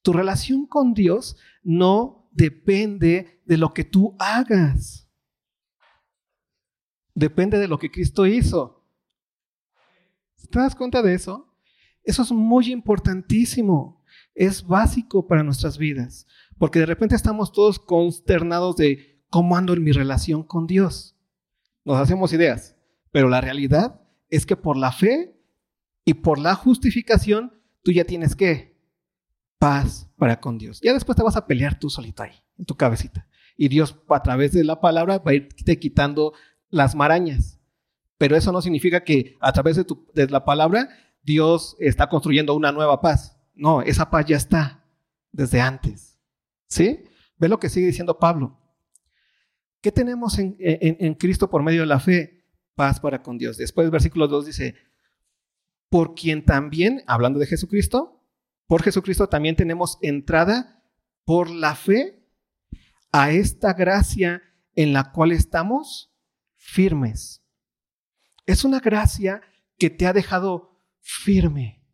Tu 0.00 0.12
relación 0.12 0.64
con 0.64 0.94
Dios 0.94 1.36
no 1.64 2.30
depende 2.30 3.42
de 3.46 3.56
lo 3.56 3.74
que 3.74 3.82
tú 3.82 4.14
hagas. 4.20 5.08
Depende 7.12 7.58
de 7.58 7.66
lo 7.66 7.80
que 7.80 7.90
Cristo 7.90 8.26
hizo. 8.26 8.86
¿Te 10.48 10.60
das 10.60 10.76
cuenta 10.76 11.02
de 11.02 11.14
eso? 11.14 11.52
Eso 12.04 12.22
es 12.22 12.30
muy 12.30 12.70
importantísimo. 12.70 14.04
Es 14.36 14.64
básico 14.64 15.26
para 15.26 15.42
nuestras 15.42 15.78
vidas. 15.78 16.28
Porque 16.58 16.78
de 16.78 16.86
repente 16.86 17.16
estamos 17.16 17.50
todos 17.50 17.80
consternados 17.80 18.76
de 18.76 19.20
cómo 19.30 19.56
ando 19.56 19.72
en 19.72 19.82
mi 19.82 19.90
relación 19.90 20.44
con 20.44 20.68
Dios. 20.68 21.16
Nos 21.84 21.98
hacemos 21.98 22.32
ideas. 22.32 22.76
Pero 23.10 23.28
la 23.28 23.40
realidad 23.40 24.00
es 24.28 24.46
que 24.46 24.56
por 24.56 24.76
la 24.76 24.92
fe 24.92 25.36
y 26.04 26.14
por 26.14 26.38
la 26.38 26.54
justificación, 26.54 27.52
tú 27.82 27.92
ya 27.92 28.04
tienes 28.04 28.36
que 28.36 28.76
paz 29.58 30.08
para 30.16 30.40
con 30.40 30.58
Dios. 30.58 30.80
Ya 30.82 30.92
después 30.92 31.16
te 31.16 31.22
vas 31.22 31.36
a 31.36 31.46
pelear 31.46 31.78
tú 31.78 31.90
solito 31.90 32.22
ahí, 32.22 32.32
en 32.58 32.64
tu 32.64 32.76
cabecita. 32.76 33.26
Y 33.56 33.68
Dios 33.68 33.96
a 34.08 34.22
través 34.22 34.52
de 34.52 34.64
la 34.64 34.80
palabra 34.80 35.18
va 35.18 35.32
a 35.32 35.34
irte 35.34 35.78
quitando 35.78 36.32
las 36.70 36.94
marañas. 36.94 37.60
Pero 38.16 38.36
eso 38.36 38.52
no 38.52 38.62
significa 38.62 39.04
que 39.04 39.36
a 39.40 39.52
través 39.52 39.76
de, 39.76 40.28
la 40.28 40.44
palabra 40.44 40.88
Dios 41.22 41.76
está 41.78 42.08
construyendo 42.08 42.54
una 42.54 42.72
nueva 42.72 43.00
paz. 43.00 43.38
No, 43.54 43.82
esa 43.82 44.08
paz 44.10 44.26
ya 44.26 44.36
está 44.36 44.84
desde 45.32 45.60
antes. 45.60 46.18
¿Sí? 46.66 47.04
Ve 47.36 47.48
lo 47.48 47.58
que 47.58 47.68
sigue 47.68 47.86
diciendo 47.86 48.18
Pablo. 48.18 48.58
¿Qué 49.82 49.92
tenemos 49.92 50.38
en, 50.38 50.56
en, 50.58 50.96
en 51.00 51.14
Cristo 51.14 51.50
por 51.50 51.62
medio 51.62 51.80
de 51.80 51.86
la 51.86 52.00
fe? 52.00 52.39
Paz 52.80 52.98
para 52.98 53.22
con 53.22 53.36
Dios. 53.36 53.58
Después, 53.58 53.90
versículo 53.90 54.26
2 54.26 54.46
dice, 54.46 54.74
por 55.90 56.14
quien 56.14 56.46
también, 56.46 57.04
hablando 57.06 57.38
de 57.38 57.44
Jesucristo, 57.44 58.24
por 58.66 58.82
Jesucristo 58.82 59.28
también 59.28 59.54
tenemos 59.54 59.98
entrada 60.00 60.82
por 61.26 61.50
la 61.50 61.74
fe 61.74 62.26
a 63.12 63.32
esta 63.32 63.74
gracia 63.74 64.40
en 64.74 64.94
la 64.94 65.12
cual 65.12 65.32
estamos 65.32 66.10
firmes. 66.56 67.44
Es 68.46 68.64
una 68.64 68.80
gracia 68.80 69.42
que 69.76 69.90
te 69.90 70.06
ha 70.06 70.14
dejado 70.14 70.80
firme. 71.00 71.84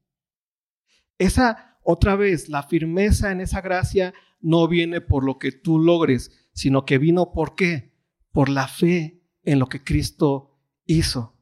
Esa, 1.18 1.80
otra 1.82 2.14
vez, 2.14 2.48
la 2.48 2.62
firmeza 2.62 3.32
en 3.32 3.40
esa 3.40 3.60
gracia 3.60 4.14
no 4.38 4.68
viene 4.68 5.00
por 5.00 5.24
lo 5.24 5.40
que 5.40 5.50
tú 5.50 5.80
logres, 5.80 6.30
sino 6.52 6.84
que 6.84 6.98
vino 6.98 7.32
por 7.32 7.56
qué? 7.56 7.92
Por 8.30 8.48
la 8.48 8.68
fe 8.68 9.24
en 9.42 9.58
lo 9.58 9.66
que 9.66 9.82
Cristo 9.82 10.52
hizo. 10.86 11.34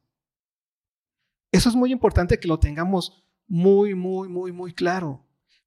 Eso 1.53 1.69
es 1.69 1.77
muy 1.77 1.93
importante 1.93 2.41
que 2.41 2.49
lo 2.49 2.59
tengamos 2.59 3.25
muy, 3.47 3.95
muy, 3.95 4.29
muy, 4.29 4.51
muy 4.51 4.73
claro 4.73 5.25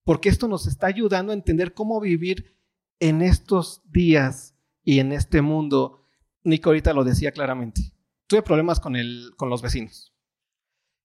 porque 0.07 0.29
esto 0.29 0.48
nos 0.48 0.67
está 0.67 0.88
ayudando 0.88 1.34
a 1.34 1.36
entender 1.36 1.74
cómo 1.74 2.00
vivir 2.00 2.55
en 3.01 3.22
estos 3.22 3.81
días 3.91 4.55
y 4.81 5.00
en 5.00 5.12
este 5.12 5.41
mundo. 5.41 6.05
Nico 6.46 6.69
ahorita 6.69 6.93
lo 6.93 7.03
decía 7.03 7.34
claramente. 7.34 7.81
Tuve 8.25 8.41
problemas 8.41 8.79
con, 8.79 8.96
el, 8.96 9.31
con 9.36 9.50
los 9.50 9.62
vecinos. 9.62 10.15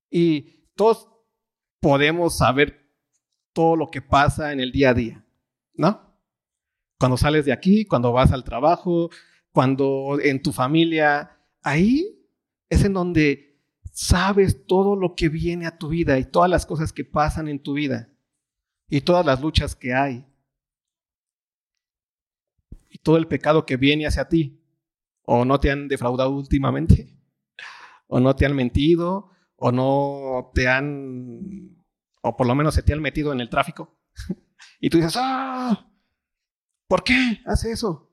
Y 0.08 0.68
todos 0.76 1.08
podemos 1.80 2.38
saber 2.38 2.92
todo 3.52 3.74
lo 3.74 3.90
que 3.90 4.02
pasa 4.02 4.52
en 4.52 4.60
el 4.60 4.70
día 4.70 4.90
a 4.90 4.94
día, 4.94 5.26
¿no? 5.74 6.16
Cuando 6.96 7.16
sales 7.16 7.44
de 7.44 7.52
aquí, 7.52 7.84
cuando 7.84 8.12
vas 8.12 8.30
al 8.30 8.44
trabajo, 8.44 9.10
cuando 9.50 10.20
en 10.22 10.40
tu 10.40 10.52
familia, 10.52 11.40
ahí 11.60 12.21
es 12.72 12.84
en 12.84 12.94
donde 12.94 13.60
sabes 13.92 14.66
todo 14.66 14.96
lo 14.96 15.14
que 15.14 15.28
viene 15.28 15.66
a 15.66 15.76
tu 15.76 15.88
vida 15.88 16.18
y 16.18 16.24
todas 16.24 16.48
las 16.48 16.64
cosas 16.64 16.92
que 16.92 17.04
pasan 17.04 17.48
en 17.48 17.62
tu 17.62 17.74
vida 17.74 18.10
y 18.88 19.02
todas 19.02 19.26
las 19.26 19.42
luchas 19.42 19.76
que 19.76 19.92
hay 19.92 20.26
y 22.88 22.98
todo 22.98 23.18
el 23.18 23.28
pecado 23.28 23.66
que 23.66 23.76
viene 23.76 24.06
hacia 24.06 24.28
ti. 24.28 24.58
O 25.24 25.44
no 25.44 25.60
te 25.60 25.70
han 25.70 25.86
defraudado 25.86 26.30
últimamente, 26.30 27.16
o 28.08 28.18
no 28.18 28.34
te 28.34 28.44
han 28.44 28.56
mentido, 28.56 29.30
o 29.56 29.70
no 29.70 30.50
te 30.52 30.66
han, 30.66 31.76
o 32.22 32.36
por 32.36 32.46
lo 32.46 32.54
menos 32.56 32.74
se 32.74 32.82
te 32.82 32.92
han 32.92 33.00
metido 33.00 33.32
en 33.32 33.40
el 33.40 33.48
tráfico. 33.48 33.96
y 34.80 34.90
tú 34.90 34.96
dices, 34.96 35.14
ah, 35.16 35.88
¿por 36.88 37.04
qué 37.04 37.40
hace 37.46 37.70
eso? 37.70 38.10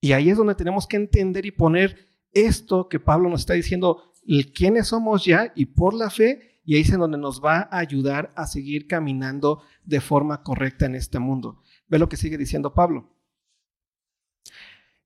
Y 0.00 0.12
ahí 0.12 0.30
es 0.30 0.36
donde 0.36 0.56
tenemos 0.56 0.86
que 0.86 0.96
entender 0.96 1.46
y 1.46 1.52
poner 1.52 2.13
esto 2.34 2.88
que 2.88 3.00
Pablo 3.00 3.30
nos 3.30 3.40
está 3.40 3.54
diciendo, 3.54 4.12
quiénes 4.54 4.88
somos 4.88 5.24
ya 5.24 5.52
y 5.54 5.66
por 5.66 5.94
la 5.94 6.10
fe 6.10 6.54
y 6.64 6.76
ahí 6.76 6.82
es 6.82 6.90
en 6.90 7.00
donde 7.00 7.18
nos 7.18 7.42
va 7.44 7.68
a 7.70 7.78
ayudar 7.78 8.32
a 8.36 8.46
seguir 8.46 8.86
caminando 8.86 9.62
de 9.84 10.00
forma 10.00 10.42
correcta 10.42 10.86
en 10.86 10.94
este 10.94 11.18
mundo. 11.18 11.62
Ve 11.88 11.98
lo 11.98 12.08
que 12.08 12.16
sigue 12.16 12.38
diciendo 12.38 12.74
Pablo. 12.74 13.14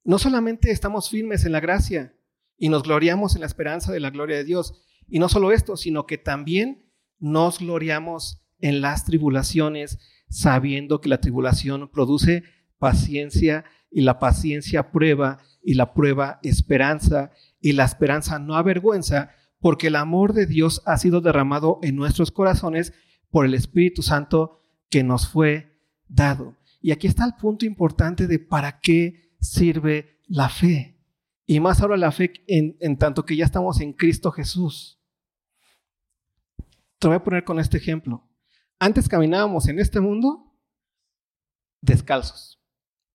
No 0.04 0.18
solamente 0.18 0.70
estamos 0.70 1.10
firmes 1.10 1.44
en 1.44 1.52
la 1.52 1.60
gracia 1.60 2.14
y 2.56 2.68
nos 2.68 2.84
gloriamos 2.84 3.34
en 3.34 3.40
la 3.40 3.46
esperanza 3.46 3.92
de 3.92 4.00
la 4.00 4.10
gloria 4.10 4.36
de 4.36 4.44
Dios, 4.44 4.82
y 5.08 5.18
no 5.18 5.28
solo 5.28 5.52
esto, 5.52 5.76
sino 5.76 6.06
que 6.06 6.18
también 6.18 6.90
nos 7.18 7.60
gloriamos 7.60 8.42
en 8.60 8.80
las 8.80 9.04
tribulaciones, 9.04 9.98
sabiendo 10.28 11.00
que 11.00 11.08
la 11.08 11.20
tribulación 11.20 11.88
produce 11.88 12.44
paciencia 12.78 13.64
y 13.90 14.02
la 14.02 14.18
paciencia 14.18 14.90
prueba 14.90 15.38
y 15.62 15.74
la 15.74 15.92
prueba 15.92 16.38
esperanza 16.42 17.30
y 17.60 17.72
la 17.72 17.84
esperanza 17.84 18.38
no 18.38 18.56
avergüenza 18.56 19.30
porque 19.60 19.88
el 19.88 19.96
amor 19.96 20.32
de 20.32 20.46
Dios 20.46 20.82
ha 20.86 20.96
sido 20.98 21.20
derramado 21.20 21.78
en 21.82 21.96
nuestros 21.96 22.30
corazones 22.30 22.92
por 23.30 23.44
el 23.44 23.54
Espíritu 23.54 24.02
Santo 24.02 24.62
que 24.88 25.02
nos 25.02 25.28
fue 25.28 25.78
dado. 26.06 26.56
Y 26.80 26.92
aquí 26.92 27.06
está 27.06 27.24
el 27.24 27.34
punto 27.34 27.66
importante 27.66 28.26
de 28.26 28.38
para 28.38 28.80
qué 28.80 29.34
sirve 29.40 30.20
la 30.26 30.48
fe. 30.48 30.96
Y 31.46 31.60
más 31.60 31.80
ahora 31.80 31.96
la 31.96 32.12
fe 32.12 32.32
en, 32.46 32.98
tanto 32.98 33.24
que 33.24 33.36
ya 33.36 33.44
estamos 33.44 33.80
en 33.80 33.92
Cristo 33.92 34.30
Jesús. 34.30 35.00
Te 36.98 37.08
voy 37.08 37.16
a 37.16 37.24
poner 37.24 37.44
con 37.44 37.58
este 37.58 37.78
ejemplo. 37.78 38.28
Antes 38.78 39.08
caminábamos 39.08 39.66
en 39.68 39.78
este 39.78 40.00
mundo 40.00 40.54
descalzos. 41.80 42.57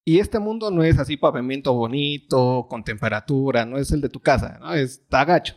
Y 0.06 0.20
este 0.20 0.39
mundo 0.39 0.70
no 0.70 0.84
es 0.84 1.00
así 1.00 1.18
pavimento 1.18 1.74
bonito, 1.74 2.68
con 2.70 2.84
temperatura, 2.84 3.66
no 3.66 3.78
es 3.78 3.92
el 3.92 4.02
de 4.02 4.10
tu 4.10 4.20
casa, 4.20 4.58
¿no? 4.60 4.74
Está 4.74 5.24
gacho 5.24 5.56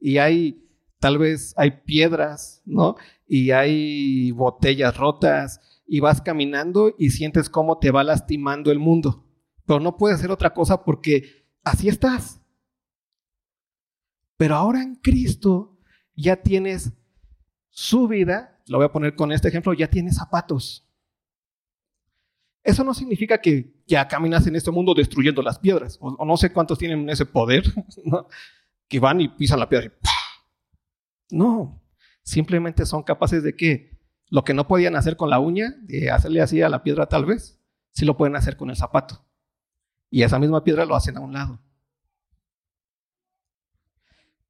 y 0.00 0.18
hay, 0.18 0.68
tal 0.98 1.18
vez 1.18 1.54
hay 1.56 1.82
piedras, 1.84 2.62
¿no? 2.64 2.96
Y 3.26 3.50
hay 3.50 4.30
botellas 4.32 4.96
rotas 4.96 5.60
y 5.86 6.00
vas 6.00 6.20
caminando 6.20 6.94
y 6.98 7.10
sientes 7.10 7.48
cómo 7.48 7.78
te 7.78 7.90
va 7.90 8.04
lastimando 8.04 8.70
el 8.70 8.78
mundo. 8.78 9.26
Pero 9.66 9.80
no 9.80 9.96
puedes 9.96 10.18
hacer 10.18 10.30
otra 10.30 10.54
cosa 10.54 10.84
porque 10.84 11.46
así 11.64 11.88
estás. 11.88 12.40
Pero 14.36 14.54
ahora 14.54 14.82
en 14.82 14.96
Cristo 14.96 15.78
ya 16.14 16.36
tienes 16.36 16.92
su 17.70 18.06
vida, 18.06 18.60
lo 18.68 18.78
voy 18.78 18.86
a 18.86 18.92
poner 18.92 19.16
con 19.16 19.32
este 19.32 19.48
ejemplo, 19.48 19.72
ya 19.72 19.88
tienes 19.88 20.16
zapatos. 20.16 20.85
Eso 22.66 22.82
no 22.82 22.94
significa 22.94 23.40
que 23.40 23.72
ya 23.86 24.08
caminas 24.08 24.44
en 24.48 24.56
este 24.56 24.72
mundo 24.72 24.92
destruyendo 24.92 25.40
las 25.40 25.60
piedras, 25.60 25.98
o, 26.00 26.24
no 26.24 26.36
sé 26.36 26.52
cuántos 26.52 26.78
tienen 26.78 27.08
ese 27.08 27.24
poder, 27.24 27.62
¿no? 28.04 28.26
que 28.88 28.98
van 28.98 29.20
y 29.20 29.28
pisan 29.28 29.60
la 29.60 29.68
piedra 29.68 29.86
y 29.86 31.36
No, 31.36 31.80
simplemente 32.24 32.84
son 32.84 33.04
capaces 33.04 33.44
de 33.44 33.54
que 33.54 33.96
lo 34.30 34.42
que 34.42 34.52
no 34.52 34.66
podían 34.66 34.96
hacer 34.96 35.16
con 35.16 35.30
la 35.30 35.38
uña, 35.38 35.76
de 35.82 36.10
hacerle 36.10 36.40
así 36.40 36.60
a 36.60 36.68
la 36.68 36.82
piedra 36.82 37.06
tal 37.06 37.24
vez, 37.24 37.62
sí 37.92 38.04
lo 38.04 38.16
pueden 38.16 38.34
hacer 38.34 38.56
con 38.56 38.68
el 38.68 38.76
zapato. 38.76 39.24
Y 40.10 40.24
esa 40.24 40.40
misma 40.40 40.64
piedra 40.64 40.86
lo 40.86 40.96
hacen 40.96 41.16
a 41.16 41.20
un 41.20 41.34
lado. 41.34 41.62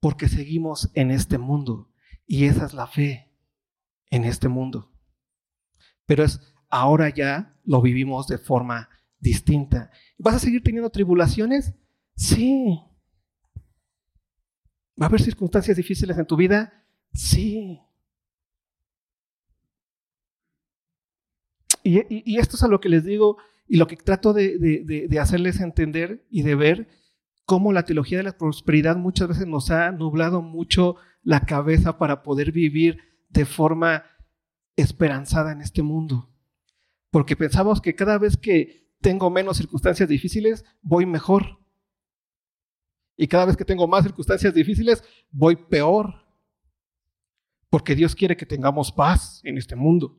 Porque 0.01 0.29
seguimos 0.29 0.91
en 0.95 1.11
este 1.11 1.37
mundo 1.37 1.93
y 2.27 2.47
esa 2.47 2.65
es 2.65 2.73
la 2.73 2.87
fe 2.87 3.31
en 4.09 4.25
este 4.25 4.49
mundo. 4.49 4.91
Pero 6.07 6.25
es 6.25 6.56
ahora 6.77 7.09
ya 7.09 7.55
lo 7.65 7.81
vivimos 7.81 8.27
de 8.27 8.39
forma 8.39 8.89
distinta. 9.19 9.91
¿Vas 10.19 10.35
a 10.37 10.39
seguir 10.39 10.63
teniendo 10.63 10.91
tribulaciones? 10.91 11.75
Sí. 12.15 12.81
¿Va 15.01 15.07
a 15.07 15.09
haber 15.09 15.21
circunstancias 15.21 15.77
difíciles 15.77 16.17
en 16.17 16.27
tu 16.27 16.37
vida? 16.37 16.85
Sí. 17.13 17.81
Y, 21.83 22.39
esto 22.39 22.57
es 22.57 22.63
a 22.65 22.69
lo 22.69 22.81
que 22.81 22.89
les 22.89 23.05
digo 23.05 23.37
y 23.69 23.77
lo 23.77 23.87
que 23.87 23.97
trato 23.97 24.33
de, 24.33 25.09
hacerles 25.21 25.61
entender 25.61 26.27
y 26.31 26.43
de 26.43 26.57
ver 26.57 26.89
cómo 27.45 27.73
la 27.73 27.85
teología 27.85 28.19
de 28.19 28.25
la 28.25 28.37
prosperidad 28.37 28.97
muchas 28.97 29.29
veces 29.29 29.47
nos 29.47 29.71
ha 29.71 29.93
nublado 29.93 30.43
mucho 30.43 30.97
la 31.23 31.41
cabeza 31.41 31.97
para 31.97 32.25
poder 32.25 32.51
vivir 32.51 32.99
de 33.29 33.45
forma 33.45 34.05
esperanzada 34.75 35.53
en 35.53 35.61
este 35.61 35.83
mundo. 35.83 36.29
Porque 37.11 37.37
pensamos 37.37 37.81
que 37.81 37.95
cada 37.95 38.19
vez 38.19 38.37
que 38.37 38.87
tengo 39.01 39.31
menos 39.31 39.57
circunstancias 39.57 40.09
difíciles, 40.09 40.65
voy 40.83 41.07
mejor. 41.07 41.59
Y 43.17 43.29
cada 43.29 43.47
vez 43.47 43.57
que 43.57 43.65
tengo 43.65 43.87
más 43.89 44.05
circunstancias 44.05 44.53
difíciles, 44.53 45.03
voy 45.31 45.57
peor. 45.57 46.27
Porque 47.71 47.95
Dios 47.95 48.15
quiere 48.15 48.37
que 48.37 48.47
tengamos 48.47 48.93
paz 48.93 49.41
en 49.45 49.59
este 49.59 49.77
mundo. 49.77 50.19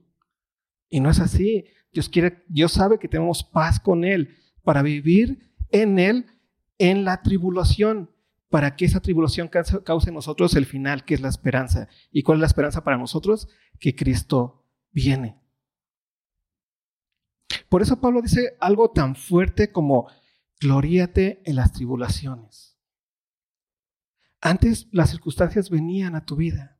Y 0.89 0.99
no 0.99 1.09
es 1.09 1.19
así. 1.19 1.65
Dios 1.91 2.09
quiere, 2.09 2.43
Dios 2.47 2.71
sabe 2.71 2.99
que 2.99 3.07
tenemos 3.07 3.43
paz 3.43 3.79
con 3.79 4.03
Él 4.03 4.35
para 4.63 4.81
vivir 4.81 5.51
en 5.71 5.99
Él 5.99 6.25
en 6.77 7.05
la 7.05 7.21
tribulación, 7.23 8.11
para 8.49 8.75
que 8.75 8.85
esa 8.85 9.01
tribulación 9.01 9.49
cause 9.49 10.09
en 10.09 10.13
nosotros 10.13 10.55
el 10.55 10.65
final, 10.65 11.05
que 11.05 11.15
es 11.15 11.21
la 11.21 11.29
esperanza. 11.29 11.89
¿Y 12.11 12.23
cuál 12.23 12.37
es 12.37 12.41
la 12.41 12.47
esperanza 12.47 12.83
para 12.83 12.97
nosotros? 12.97 13.47
Que 13.79 13.95
Cristo 13.95 14.65
viene. 14.91 15.41
Por 17.69 17.81
eso 17.81 17.99
Pablo 17.99 18.21
dice 18.21 18.55
algo 18.59 18.91
tan 18.91 19.15
fuerte 19.15 19.71
como, 19.71 20.09
gloríate 20.59 21.41
en 21.45 21.55
las 21.55 21.73
tribulaciones. 21.73 22.77
Antes 24.39 24.87
las 24.91 25.09
circunstancias 25.09 25.69
venían 25.69 26.15
a 26.15 26.25
tu 26.25 26.35
vida. 26.35 26.79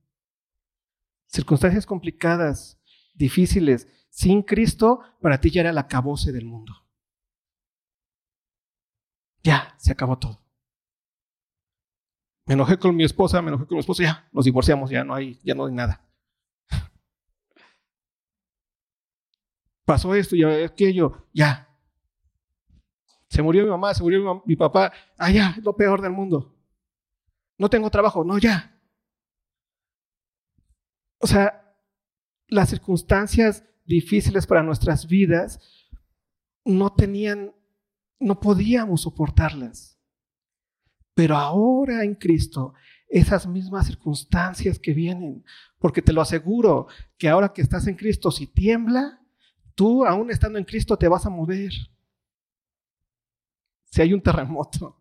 Circunstancias 1.27 1.85
complicadas, 1.85 2.79
difíciles. 3.15 3.87
Sin 4.09 4.41
Cristo, 4.41 5.01
para 5.21 5.41
ti 5.41 5.49
ya 5.49 5.61
era 5.61 5.73
la 5.73 5.81
acabose 5.81 6.31
del 6.31 6.45
mundo. 6.45 6.73
Ya, 9.43 9.75
se 9.77 9.91
acabó 9.91 10.17
todo. 10.17 10.41
Me 12.45 12.53
enojé 12.53 12.77
con 12.77 12.95
mi 12.95 13.03
esposa, 13.03 13.41
me 13.41 13.49
enojé 13.49 13.65
con 13.67 13.75
mi 13.75 13.81
esposo, 13.81 14.03
ya, 14.03 14.27
nos 14.31 14.45
divorciamos, 14.45 14.89
ya 14.89 15.03
no 15.03 15.13
hay, 15.13 15.39
ya 15.43 15.53
no 15.53 15.65
hay 15.65 15.73
nada. 15.73 16.06
Pasó 19.87 20.13
esto 20.15 20.35
y 20.35 20.43
aquello, 20.43 21.29
ya. 21.33 21.65
Se 23.29 23.41
murió 23.41 23.63
mi 23.63 23.69
mamá, 23.69 23.93
se 23.93 24.03
murió 24.03 24.43
mi, 24.45 24.57
papá, 24.57 24.91
ah, 25.17 25.31
ya, 25.31 25.55
es 25.57 25.63
lo 25.63 25.77
peor 25.77 26.01
del 26.01 26.11
mundo. 26.11 26.53
No 27.57 27.69
tengo 27.69 27.89
trabajo, 27.89 28.25
no, 28.25 28.37
ya. 28.37 28.77
O 31.19 31.25
sea, 31.25 31.73
las 32.49 32.69
circunstancias 32.69 33.63
difíciles 33.85 34.45
para 34.45 34.61
nuestras 34.61 35.07
vidas 35.07 35.61
no 36.65 36.91
tenían, 36.91 37.55
no 38.19 38.41
podíamos 38.41 39.03
soportarlas. 39.03 39.97
Pero 41.13 41.37
ahora 41.37 42.03
en 42.03 42.15
Cristo, 42.15 42.73
esas 43.07 43.47
mismas 43.47 43.87
circunstancias 43.87 44.79
que 44.79 44.93
vienen, 44.93 45.45
porque 45.79 46.01
te 46.01 46.11
lo 46.11 46.19
aseguro 46.19 46.87
que 47.17 47.29
ahora 47.29 47.53
que 47.53 47.61
estás 47.61 47.87
en 47.87 47.95
Cristo, 47.95 48.31
si 48.31 48.47
tiembla, 48.47 49.21
tú 49.77 50.03
aún 50.03 50.31
estando 50.31 50.57
en 50.57 50.65
Cristo 50.65 50.97
te 50.97 51.07
vas 51.07 51.25
a 51.27 51.29
mover. 51.29 51.71
Si 53.85 54.01
hay 54.01 54.11
un 54.11 54.21
terremoto, 54.21 54.99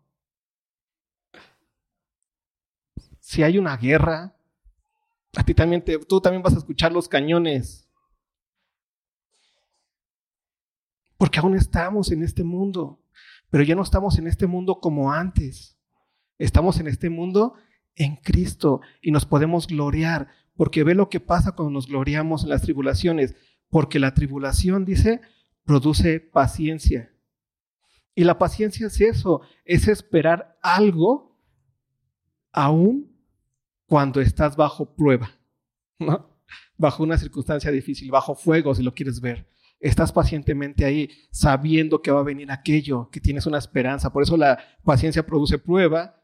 si 3.19 3.41
hay 3.41 3.57
una 3.57 3.75
guerra, 3.75 4.35
a 5.35 5.43
ti 5.43 5.55
también 5.55 5.83
te, 5.83 5.97
tú 5.97 6.21
también 6.21 6.43
vas 6.43 6.53
a 6.53 6.59
escuchar 6.59 6.91
los 6.91 7.09
cañones. 7.09 7.89
Porque 11.17 11.39
aún 11.39 11.55
estamos 11.55 12.11
en 12.11 12.21
este 12.21 12.43
mundo, 12.43 13.01
pero 13.49 13.63
ya 13.63 13.73
no 13.73 13.81
estamos 13.81 14.19
en 14.19 14.27
este 14.27 14.45
mundo 14.45 14.79
como 14.79 15.11
antes. 15.11 15.75
Estamos 16.37 16.79
en 16.79 16.87
este 16.87 17.09
mundo 17.09 17.55
en 17.95 18.17
Cristo 18.17 18.81
y 19.01 19.09
nos 19.09 19.25
podemos 19.25 19.65
gloriar, 19.65 20.27
porque 20.55 20.83
ve 20.83 20.93
lo 20.93 21.09
que 21.09 21.19
pasa 21.19 21.53
cuando 21.53 21.71
nos 21.71 21.87
gloriamos 21.87 22.43
en 22.43 22.49
las 22.49 22.61
tribulaciones, 22.61 23.35
porque 23.69 23.99
la 23.99 24.13
tribulación, 24.13 24.85
dice, 24.85 25.21
produce 25.63 26.19
paciencia. 26.19 27.13
Y 28.15 28.23
la 28.23 28.39
paciencia 28.39 28.87
es 28.87 28.99
eso, 28.99 29.41
es 29.63 29.87
esperar 29.87 30.57
algo 30.63 31.39
aún 32.51 33.15
cuando 33.85 34.21
estás 34.21 34.55
bajo 34.55 34.95
prueba, 34.95 35.29
bajo 36.77 37.03
una 37.03 37.17
circunstancia 37.17 37.69
difícil, 37.71 38.09
bajo 38.09 38.33
fuego, 38.35 38.73
si 38.73 38.81
lo 38.81 38.93
quieres 38.93 39.21
ver. 39.21 39.47
Estás 39.79 40.11
pacientemente 40.11 40.83
ahí 40.83 41.11
sabiendo 41.29 42.01
que 42.01 42.09
va 42.09 42.21
a 42.21 42.23
venir 42.23 42.51
aquello, 42.51 43.09
que 43.11 43.21
tienes 43.21 43.45
una 43.45 43.59
esperanza. 43.59 44.11
Por 44.11 44.23
eso 44.23 44.35
la 44.35 44.57
paciencia 44.83 45.23
produce 45.23 45.59
prueba 45.59 46.19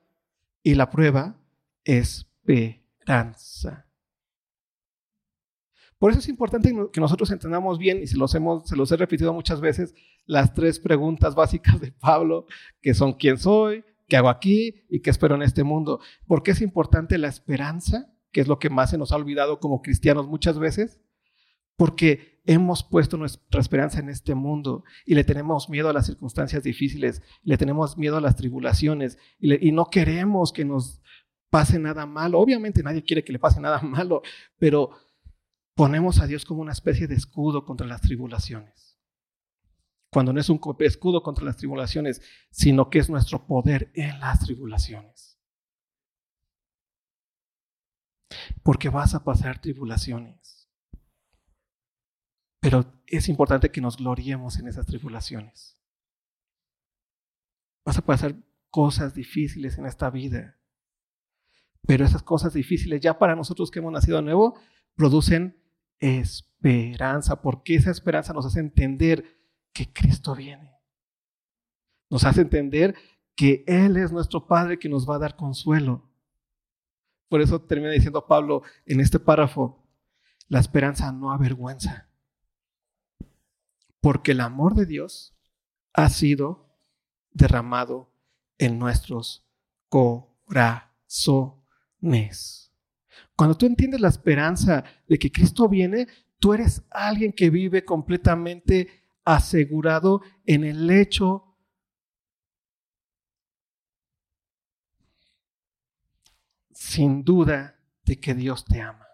y 0.63 0.73
la 0.73 0.89
prueba 0.89 1.39
esperanza. 1.84 2.73
Por 6.04 6.12
eso 6.12 6.20
es 6.20 6.28
importante 6.28 6.76
que 6.92 7.00
nosotros 7.00 7.32
entendamos 7.32 7.80
bien, 7.80 8.04
y 8.04 8.08
se 8.08 8.18
los, 8.18 8.36
hemos, 8.36 8.68
se 8.68 8.76
los 8.76 8.92
he 8.92 8.98
repetido 8.98 9.32
muchas 9.32 9.62
veces, 9.62 9.96
las 10.26 10.54
tres 10.54 10.78
preguntas 10.78 11.34
básicas 11.34 11.80
de 11.80 11.94
Pablo, 11.94 12.46
que 12.82 12.94
son 12.94 13.13
quién 13.13 13.38
soy, 13.38 13.86
qué 14.10 14.18
hago 14.18 14.28
aquí 14.28 14.84
y 14.89 15.00
qué 15.00 15.10
espero 15.10 15.36
en 15.36 15.44
este 15.44 15.63
mundo. 15.63 16.02
¿Por 16.28 16.44
qué 16.44 16.52
es 16.52 16.60
importante 16.60 17.18
la 17.18 17.30
esperanza? 17.30 18.13
Que 18.34 18.42
es 18.42 18.50
lo 18.50 18.60
que 18.60 18.70
más 18.70 18.89
se 18.89 18.98
nos 18.98 19.13
ha 19.13 19.16
olvidado 19.16 19.62
como 19.62 19.82
cristianos 19.82 20.28
muchas 20.28 20.60
veces. 20.60 21.00
Porque 21.78 22.42
hemos 22.46 22.84
puesto 22.84 23.16
nuestra 23.16 23.62
esperanza 23.62 24.00
en 24.02 24.10
este 24.10 24.36
mundo 24.36 24.84
y 25.06 25.16
le 25.16 25.24
tenemos 25.24 25.70
miedo 25.70 25.88
a 25.88 25.94
las 25.94 26.08
circunstancias 26.08 26.63
difíciles, 26.63 27.22
le 27.44 27.58
tenemos 27.58 27.98
miedo 27.98 28.18
a 28.18 28.22
las 28.22 28.36
tribulaciones 28.36 29.18
y, 29.39 29.70
y 29.70 29.72
no 29.72 29.86
queremos 29.86 30.52
que 30.52 30.66
nos 30.66 31.02
pase 31.50 31.80
nada 31.80 32.06
malo. 32.08 32.39
Obviamente 32.39 32.82
nadie 32.84 33.04
quiere 33.04 33.24
que 33.24 33.32
le 33.32 33.39
pase 33.39 33.62
nada 33.62 33.80
malo, 33.84 34.22
pero 34.58 34.89
ponemos 35.76 36.20
a 36.20 36.28
Dios 36.28 36.46
como 36.46 36.62
una 36.62 36.72
especie 36.72 37.08
de 37.08 37.16
escudo 37.16 37.66
contra 37.66 37.88
las 37.88 38.02
tribulaciones. 38.02 39.00
Cuando 40.12 40.32
no 40.32 40.40
es 40.40 40.50
un 40.50 40.62
escudo 40.80 41.24
contra 41.24 41.44
las 41.44 41.58
tribulaciones, 41.58 42.22
sino 42.52 42.90
que 42.90 43.00
es 43.00 43.10
nuestro 43.10 43.48
poder 43.48 43.92
en 43.96 44.20
las 44.20 44.42
tribulaciones. 44.42 45.40
Porque 48.62 48.90
vas 48.90 49.16
a 49.16 49.24
pasar 49.24 49.60
tribulaciones. 49.60 50.70
Pero 52.60 52.94
es 53.08 53.28
importante 53.28 53.72
que 53.72 53.82
nos 53.82 53.98
gloriemos 53.98 54.60
en 54.60 54.68
esas 54.68 54.86
tribulaciones. 54.86 55.78
Vas 57.84 57.98
a 57.98 58.06
pasar 58.06 58.36
cosas 58.70 59.16
difíciles 59.16 59.78
en 59.78 59.86
esta 59.86 60.10
vida. 60.10 60.60
Pero 61.86 62.06
esas 62.06 62.24
cosas 62.24 62.54
difíciles, 62.54 63.02
ya 63.02 63.18
para 63.18 63.36
nosotros 63.36 63.70
que 63.70 63.80
hemos 63.80 63.92
nacido 63.92 64.18
de 64.18 64.24
nuevo, 64.24 64.58
producen 64.96 65.62
esperanza, 66.04 67.42
porque 67.42 67.76
esa 67.76 67.92
esperanza 67.92 68.34
nos 68.34 68.46
hace 68.46 68.60
entender 68.60 69.26
que 69.72 69.92
Cristo 69.92 70.36
viene. 70.36 70.72
Nos 72.10 72.24
hace 72.26 72.42
entender 72.42 72.96
que 73.36 73.63
Él 73.68 73.98
es 73.98 74.12
nuestro 74.12 74.48
Padre 74.48 74.78
que 74.78 74.89
nos 74.89 75.10
va 75.10 75.16
a 75.16 75.20
dar 75.20 75.36
consuelo. 75.36 76.10
Por 77.30 77.42
eso 77.42 77.62
termina 77.62 77.92
diciendo 77.92 78.28
Pablo 78.28 78.62
en 78.86 79.00
este 79.00 79.20
párrafo, 79.20 79.84
la 80.48 80.60
esperanza 80.60 81.12
no 81.12 81.32
avergüenza 81.32 82.10
porque 84.04 84.34
el 84.34 84.42
amor 84.42 84.76
de 84.76 84.86
Dios 84.86 85.34
ha 85.94 86.10
sido 86.10 86.78
derramado 87.32 88.12
en 88.58 88.78
nuestros 88.78 89.48
corazones. 89.88 90.92
Cuando 93.36 93.58
tú 93.58 93.65
entiendes 93.65 94.00
la 94.00 94.10
esperanza 94.10 94.84
de 95.08 95.17
que 95.17 95.32
Cristo 95.32 95.67
viene, 95.67 96.08
tú 96.39 96.54
eres 96.54 96.84
alguien 96.91 97.34
que 97.34 97.50
vive 97.50 97.84
completamente 97.84 99.04
asegurado 99.26 100.22
en 100.46 100.63
el 100.63 100.89
hecho 100.91 101.54
sin 106.72 107.24
duda 107.24 107.80
de 108.04 108.19
que 108.19 108.34
Dios 108.34 108.65
te 108.65 108.82
ama. 108.82 109.08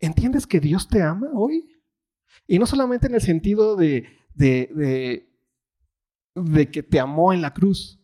¿Entiendes 0.00 0.46
que 0.46 0.60
Dios 0.60 0.88
te 0.88 1.02
ama 1.02 1.28
hoy? 1.34 1.76
Y 2.46 2.58
no 2.58 2.66
solamente 2.66 3.06
en 3.06 3.14
el 3.14 3.20
sentido 3.20 3.76
de, 3.76 4.06
de, 4.34 5.28
de, 6.34 6.70
que 6.70 6.82
te 6.82 7.00
amó 7.00 7.32
en 7.32 7.42
la 7.42 7.52
cruz 7.52 8.00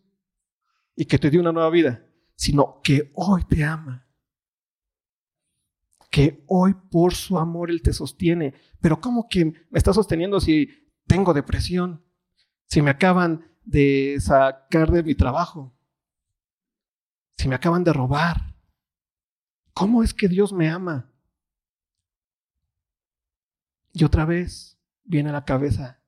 y 0.97 1.05
que 1.05 1.19
te 1.19 1.31
dio 1.31 1.41
una 1.41 1.53
nueva 1.53 1.71
vida, 1.71 2.07
sino 2.35 2.81
que 2.83 3.13
hoy 3.15 3.45
te 3.45 3.65
ama. 3.65 4.07
Que 6.11 6.45
hoy 6.49 6.75
por 6.75 7.15
su 7.15 7.39
amor 7.39 7.71
Él 7.71 7.83
te 7.83 7.93
sostiene. 7.93 8.55
Pero 8.81 9.01
¿cómo 9.01 9.29
que 9.29 9.45
me 9.45 9.79
está 9.79 9.93
sosteniendo 9.93 10.41
si 10.41 10.69
tengo 11.07 11.33
depresión? 11.33 12.05
Si 12.67 12.83
me 12.83 12.91
acaban 12.91 13.51
de 13.65 14.19
sacar 14.21 14.91
de 14.91 15.03
mi 15.03 15.15
trabajo. 15.15 15.75
Si 17.37 17.49
me 17.49 17.55
acaban 17.55 17.85
de 17.85 17.93
robar. 17.93 18.55
¿Cómo 19.73 20.03
es 20.03 20.13
que 20.13 20.29
Dios 20.29 20.53
me 20.53 20.69
ama? 20.69 21.11
Y 23.93 24.05
otra 24.05 24.25
vez 24.25 24.79
viene 25.05 25.31
a 25.31 25.33
la 25.33 25.45
cabeza, 25.45 26.03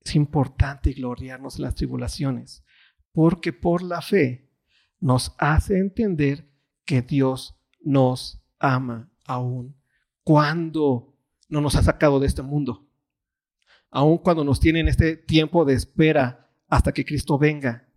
es 0.00 0.14
importante 0.14 0.92
gloriarnos 0.92 1.56
en 1.56 1.62
las 1.62 1.74
tribulaciones, 1.74 2.64
porque 3.12 3.52
por 3.52 3.82
la 3.82 4.02
fe 4.02 4.47
nos 5.00 5.34
hace 5.38 5.78
entender 5.78 6.48
que 6.84 7.02
Dios 7.02 7.56
nos 7.80 8.42
ama 8.58 9.10
aún 9.24 9.76
cuando 10.24 11.14
no 11.48 11.60
nos 11.60 11.76
ha 11.76 11.82
sacado 11.82 12.20
de 12.20 12.26
este 12.26 12.42
mundo, 12.42 12.86
aún 13.90 14.18
cuando 14.18 14.44
nos 14.44 14.60
tiene 14.60 14.80
en 14.80 14.88
este 14.88 15.16
tiempo 15.16 15.64
de 15.64 15.74
espera 15.74 16.50
hasta 16.68 16.92
que 16.92 17.04
Cristo 17.04 17.38
venga. 17.38 17.88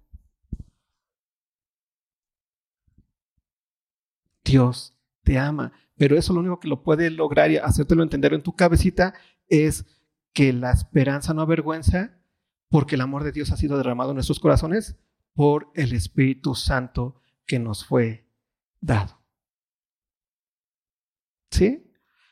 Dios 4.44 4.98
te 5.24 5.38
ama, 5.38 5.74
pero 5.98 6.18
eso 6.18 6.34
lo 6.34 6.40
único 6.40 6.60
que 6.60 6.68
lo 6.68 6.84
puede 6.84 7.10
lograr 7.10 7.52
y 7.52 7.58
hacértelo 7.58 8.04
entender 8.04 8.34
en 8.34 8.44
tu 8.44 8.56
cabecita 8.56 9.14
es 9.48 9.86
que 10.34 10.54
la 10.54 10.72
esperanza 10.72 11.34
no 11.34 11.42
avergüenza 11.42 12.18
porque 12.70 12.96
el 12.96 13.02
amor 13.02 13.24
de 13.24 13.34
Dios 13.34 13.52
ha 13.52 13.58
sido 13.58 13.78
derramado 13.78 14.12
en 14.12 14.16
nuestros 14.16 14.40
corazones 14.40 14.98
por 15.34 15.72
el 15.76 15.94
Espíritu 15.94 16.56
Santo 16.56 17.22
que 17.46 17.60
nos 17.60 17.86
fue 17.86 18.28
dado. 18.80 19.20
¿Sí? 21.52 21.84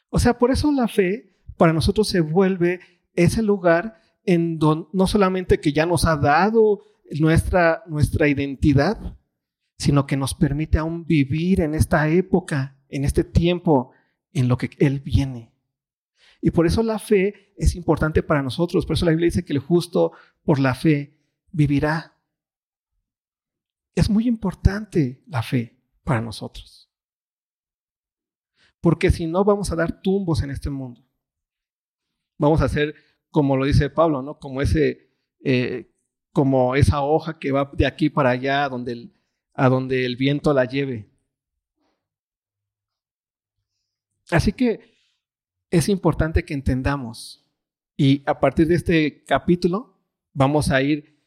O 0.09 0.19
sea, 0.19 0.37
por 0.37 0.51
eso 0.51 0.71
la 0.71 0.87
fe 0.87 1.35
para 1.57 1.73
nosotros 1.73 2.07
se 2.07 2.21
vuelve 2.21 2.79
ese 3.15 3.41
lugar 3.41 4.01
en 4.23 4.59
donde 4.59 4.87
no 4.93 5.07
solamente 5.07 5.59
que 5.59 5.73
ya 5.73 5.85
nos 5.85 6.05
ha 6.05 6.15
dado 6.15 6.81
nuestra, 7.19 7.83
nuestra 7.87 8.27
identidad, 8.27 9.17
sino 9.77 10.05
que 10.05 10.17
nos 10.17 10.33
permite 10.33 10.77
aún 10.77 11.05
vivir 11.05 11.61
en 11.61 11.73
esta 11.73 12.09
época, 12.09 12.77
en 12.89 13.05
este 13.05 13.23
tiempo, 13.23 13.91
en 14.33 14.47
lo 14.47 14.57
que 14.57 14.69
Él 14.79 14.99
viene. 14.99 15.51
Y 16.41 16.51
por 16.51 16.65
eso 16.65 16.83
la 16.83 16.99
fe 16.99 17.53
es 17.57 17.75
importante 17.75 18.23
para 18.23 18.41
nosotros. 18.41 18.85
Por 18.85 18.95
eso 18.95 19.05
la 19.05 19.11
Biblia 19.11 19.25
dice 19.27 19.43
que 19.43 19.53
el 19.53 19.59
justo 19.59 20.13
por 20.43 20.59
la 20.59 20.75
fe 20.75 21.17
vivirá. 21.51 22.15
Es 23.95 24.09
muy 24.09 24.27
importante 24.27 25.23
la 25.27 25.41
fe 25.43 25.79
para 26.03 26.21
nosotros. 26.21 26.89
Porque 28.81 29.11
si 29.11 29.27
no, 29.27 29.43
vamos 29.43 29.71
a 29.71 29.75
dar 29.75 30.01
tumbos 30.01 30.41
en 30.41 30.51
este 30.51 30.69
mundo. 30.69 31.05
Vamos 32.37 32.61
a 32.61 32.69
ser, 32.69 32.95
como 33.29 33.57
lo 33.57 33.65
dice 33.65 33.89
Pablo, 33.89 34.21
¿no? 34.21 34.39
Como, 34.39 34.61
ese, 34.61 35.11
eh, 35.43 35.93
como 36.31 36.75
esa 36.75 37.01
hoja 37.01 37.37
que 37.37 37.51
va 37.51 37.69
de 37.73 37.85
aquí 37.85 38.09
para 38.09 38.29
allá 38.29 38.69
donde 38.69 39.11
a 39.59 39.67
donde 39.67 40.05
el 40.05 40.15
viento 40.15 40.53
la 40.53 40.63
lleve. 40.63 41.09
Así 44.31 44.53
que 44.53 44.95
es 45.69 45.89
importante 45.89 46.45
que 46.45 46.53
entendamos 46.53 47.45
y 47.97 48.23
a 48.25 48.39
partir 48.39 48.67
de 48.67 48.75
este 48.75 49.25
capítulo 49.25 49.99
vamos 50.33 50.71
a 50.71 50.81
ir 50.81 51.18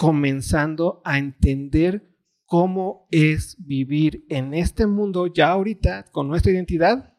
comenzando 0.00 1.02
a 1.04 1.18
entender 1.18 2.10
cómo 2.46 3.06
es 3.10 3.54
vivir 3.58 4.24
en 4.30 4.54
este 4.54 4.86
mundo 4.86 5.26
ya 5.26 5.50
ahorita 5.50 6.04
con 6.04 6.26
nuestra 6.26 6.50
identidad 6.50 7.18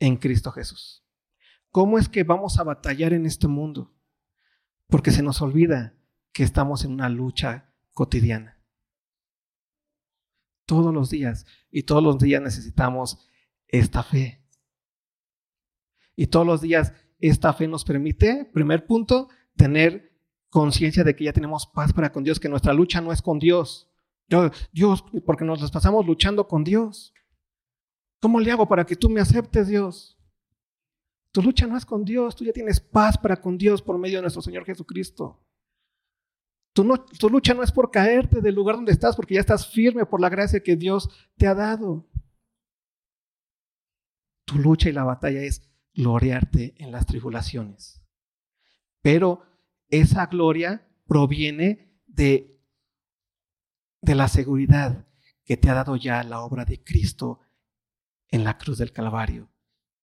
en 0.00 0.16
Cristo 0.16 0.50
Jesús. 0.50 1.04
¿Cómo 1.70 2.00
es 2.00 2.08
que 2.08 2.24
vamos 2.24 2.58
a 2.58 2.64
batallar 2.64 3.12
en 3.12 3.26
este 3.26 3.46
mundo? 3.46 3.94
Porque 4.88 5.12
se 5.12 5.22
nos 5.22 5.40
olvida 5.40 5.94
que 6.32 6.42
estamos 6.42 6.84
en 6.84 6.94
una 6.94 7.08
lucha 7.08 7.72
cotidiana. 7.92 8.60
Todos 10.64 10.92
los 10.92 11.10
días. 11.10 11.46
Y 11.70 11.84
todos 11.84 12.02
los 12.02 12.18
días 12.18 12.42
necesitamos 12.42 13.24
esta 13.68 14.02
fe. 14.02 14.44
Y 16.16 16.26
todos 16.26 16.44
los 16.44 16.60
días 16.60 16.92
esta 17.20 17.52
fe 17.52 17.68
nos 17.68 17.84
permite, 17.84 18.50
primer 18.52 18.84
punto, 18.84 19.28
tener 19.54 20.15
conciencia 20.56 21.04
de 21.04 21.14
que 21.14 21.24
ya 21.24 21.34
tenemos 21.34 21.66
paz 21.66 21.92
para 21.92 22.10
con 22.10 22.24
Dios, 22.24 22.40
que 22.40 22.48
nuestra 22.48 22.72
lucha 22.72 23.02
no 23.02 23.12
es 23.12 23.20
con 23.20 23.38
Dios. 23.38 23.90
Dios, 24.72 25.04
porque 25.26 25.44
nos 25.44 25.60
las 25.60 25.70
pasamos 25.70 26.06
luchando 26.06 26.48
con 26.48 26.64
Dios. 26.64 27.12
¿Cómo 28.22 28.40
le 28.40 28.50
hago 28.50 28.66
para 28.66 28.86
que 28.86 28.96
tú 28.96 29.10
me 29.10 29.20
aceptes, 29.20 29.68
Dios? 29.68 30.18
Tu 31.30 31.42
lucha 31.42 31.66
no 31.66 31.76
es 31.76 31.84
con 31.84 32.06
Dios, 32.06 32.34
tú 32.34 32.42
ya 32.42 32.54
tienes 32.54 32.80
paz 32.80 33.18
para 33.18 33.38
con 33.38 33.58
Dios 33.58 33.82
por 33.82 33.98
medio 33.98 34.16
de 34.16 34.22
nuestro 34.22 34.40
Señor 34.40 34.64
Jesucristo. 34.64 35.44
Tu, 36.72 36.82
tu 37.18 37.28
lucha 37.28 37.52
no 37.52 37.62
es 37.62 37.70
por 37.70 37.90
caerte 37.90 38.40
del 38.40 38.54
lugar 38.54 38.76
donde 38.76 38.92
estás, 38.92 39.14
porque 39.14 39.34
ya 39.34 39.40
estás 39.40 39.70
firme 39.70 40.06
por 40.06 40.22
la 40.22 40.30
gracia 40.30 40.62
que 40.62 40.74
Dios 40.74 41.10
te 41.36 41.46
ha 41.46 41.54
dado. 41.54 42.08
Tu 44.46 44.58
lucha 44.58 44.88
y 44.88 44.92
la 44.92 45.04
batalla 45.04 45.42
es 45.42 45.68
gloriarte 45.92 46.74
en 46.78 46.92
las 46.92 47.04
tribulaciones. 47.04 48.00
Pero 49.02 49.42
esa 49.88 50.26
gloria 50.26 50.88
proviene 51.06 52.00
de, 52.06 52.60
de 54.00 54.14
la 54.14 54.28
seguridad 54.28 55.06
que 55.44 55.56
te 55.56 55.70
ha 55.70 55.74
dado 55.74 55.96
ya 55.96 56.22
la 56.24 56.40
obra 56.40 56.64
de 56.64 56.82
Cristo 56.82 57.40
en 58.28 58.44
la 58.44 58.58
cruz 58.58 58.78
del 58.78 58.92
Calvario 58.92 59.48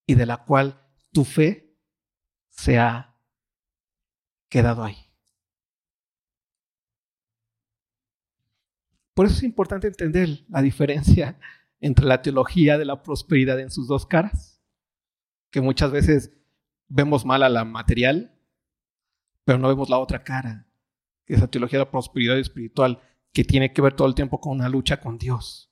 y 0.06 0.16
de 0.16 0.26
la 0.26 0.44
cual 0.44 0.82
tu 1.12 1.26
fe 1.26 1.78
se 2.50 2.80
ha 2.80 3.16
quedado 4.50 4.84
ahí. 4.84 4.98
Por 9.14 9.26
eso 9.26 9.36
es 9.36 9.44
importante 9.44 9.88
entender 9.88 10.46
la 10.48 10.62
diferencia 10.62 11.40
entre 11.80 12.06
la 12.06 12.22
teología 12.22 12.78
de 12.78 12.86
la 12.86 13.04
prosperidad 13.04 13.60
en 13.60 13.70
sus 13.70 13.88
dos 13.88 14.06
caras 14.06 14.54
que 15.54 15.62
muchas 15.62 15.92
veces 15.92 16.32
vemos 16.88 17.26
mal 17.26 17.44
a 17.44 17.50
la 17.50 17.64
material, 17.64 18.33
pero 19.44 19.58
no 19.58 19.68
vemos 19.68 19.90
la 19.90 20.00
otra 20.00 20.24
cara, 20.24 20.68
que 21.26 21.34
es 21.34 21.42
la 21.42 21.48
teología 21.48 21.80
de 21.80 21.86
la 21.86 21.92
prosperidad 21.92 22.38
espiritual, 22.38 23.02
que 23.32 23.44
tiene 23.44 23.74
que 23.74 23.82
ver 23.82 23.96
todo 23.96 24.08
el 24.08 24.16
tiempo 24.16 24.40
con 24.40 24.54
una 24.54 24.70
lucha 24.70 25.02
con 25.02 25.18
Dios. 25.18 25.72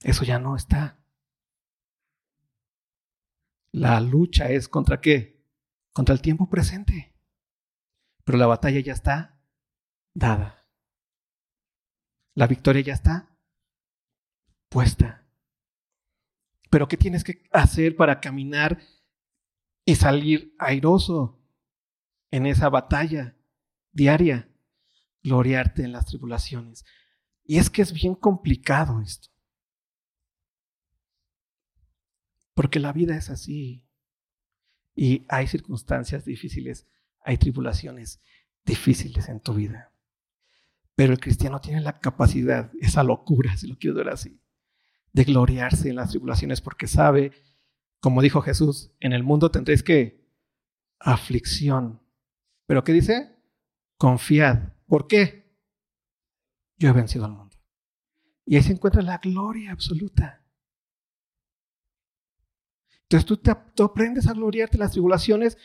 Eso 0.00 0.24
ya 0.24 0.38
no 0.38 0.56
está. 0.56 0.98
La 3.72 4.00
lucha 4.00 4.48
es 4.50 4.68
contra 4.68 5.00
qué? 5.00 5.44
Contra 5.92 6.14
el 6.14 6.22
tiempo 6.22 6.48
presente. 6.48 7.14
Pero 8.24 8.38
la 8.38 8.46
batalla 8.46 8.80
ya 8.80 8.92
está 8.92 9.40
dada. 10.14 10.66
La 12.34 12.46
victoria 12.46 12.82
ya 12.82 12.94
está 12.94 13.36
puesta. 14.68 15.26
Pero 16.70 16.88
¿qué 16.88 16.96
tienes 16.96 17.24
que 17.24 17.42
hacer 17.52 17.96
para 17.96 18.20
caminar 18.20 18.80
y 19.84 19.94
salir 19.94 20.54
airoso 20.58 21.38
en 22.30 22.46
esa 22.46 22.68
batalla 22.68 23.36
diaria? 23.92 24.48
Gloriarte 25.22 25.82
en 25.82 25.92
las 25.92 26.06
tribulaciones. 26.06 26.84
Y 27.44 27.58
es 27.58 27.70
que 27.70 27.82
es 27.82 27.92
bien 27.92 28.14
complicado 28.14 29.00
esto. 29.00 29.28
Porque 32.54 32.80
la 32.80 32.92
vida 32.92 33.16
es 33.16 33.30
así. 33.30 33.84
Y 34.94 35.26
hay 35.28 35.46
circunstancias 35.46 36.24
difíciles, 36.24 36.86
hay 37.20 37.36
tribulaciones 37.36 38.20
difíciles 38.64 39.28
en 39.28 39.40
tu 39.40 39.54
vida. 39.54 39.92
Pero 40.94 41.12
el 41.12 41.20
cristiano 41.20 41.60
tiene 41.60 41.82
la 41.82 42.00
capacidad, 42.00 42.72
esa 42.80 43.02
locura, 43.02 43.56
si 43.56 43.68
lo 43.68 43.76
quiero 43.76 43.96
ver 43.96 44.08
así, 44.08 44.40
de 45.12 45.24
gloriarse 45.24 45.90
en 45.90 45.96
las 45.96 46.10
tribulaciones 46.10 46.62
porque 46.62 46.86
sabe, 46.86 47.32
como 48.00 48.22
dijo 48.22 48.40
Jesús, 48.40 48.92
en 49.00 49.12
el 49.12 49.22
mundo 49.22 49.50
tendréis 49.50 49.82
que 49.82 50.26
aflicción. 50.98 52.00
¿Pero 52.66 52.84
qué 52.84 52.92
dice? 52.92 53.36
Confiad. 53.96 54.72
¿Por 54.86 55.06
qué? 55.06 55.56
Yo 56.76 56.90
he 56.90 56.92
vencido 56.92 57.24
al 57.24 57.32
mundo. 57.32 57.56
Y 58.44 58.56
ahí 58.56 58.62
se 58.62 58.72
encuentra 58.72 59.02
la 59.02 59.18
gloria 59.18 59.72
absoluta. 59.72 60.44
Entonces 63.02 63.26
tú, 63.26 63.36
te, 63.36 63.50
aprendes 63.82 64.26
a 64.26 64.32
gloriarte 64.32 64.78
las 64.78 64.92
tribulaciones 64.92 65.56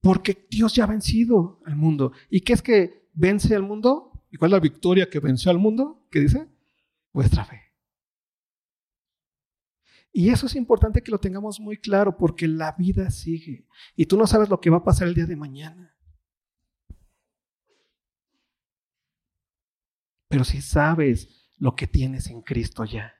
porque 0.00 0.46
Dios 0.50 0.74
ya 0.74 0.84
ha 0.84 0.88
vencido 0.88 1.60
al 1.66 1.76
mundo. 1.76 2.12
¿Y 2.30 2.40
qué 2.40 2.54
es 2.54 2.62
que 2.62 3.08
vence 3.12 3.54
al 3.54 3.62
mundo? 3.62 4.24
¿Y 4.30 4.36
cuál 4.36 4.50
es 4.50 4.52
la 4.52 4.60
victoria 4.60 5.08
que 5.08 5.20
venció 5.20 5.50
al 5.50 5.58
mundo? 5.58 6.06
¿Qué 6.10 6.20
dice? 6.20 6.48
Vuestra 7.12 7.44
fe. 7.44 7.60
Y 10.12 10.30
eso 10.30 10.46
es 10.46 10.56
importante 10.56 11.02
que 11.02 11.10
lo 11.10 11.18
tengamos 11.18 11.60
muy 11.60 11.78
claro 11.78 12.16
porque 12.16 12.46
la 12.46 12.72
vida 12.72 13.10
sigue 13.10 13.66
y 13.96 14.06
tú 14.06 14.18
no 14.18 14.26
sabes 14.26 14.50
lo 14.50 14.60
que 14.60 14.68
va 14.68 14.78
a 14.78 14.84
pasar 14.84 15.08
el 15.08 15.14
día 15.14 15.26
de 15.26 15.36
mañana. 15.36 15.91
Pero 20.32 20.44
si 20.44 20.62
sabes 20.62 21.28
lo 21.58 21.76
que 21.76 21.86
tienes 21.86 22.28
en 22.28 22.40
Cristo 22.40 22.86
ya 22.86 23.12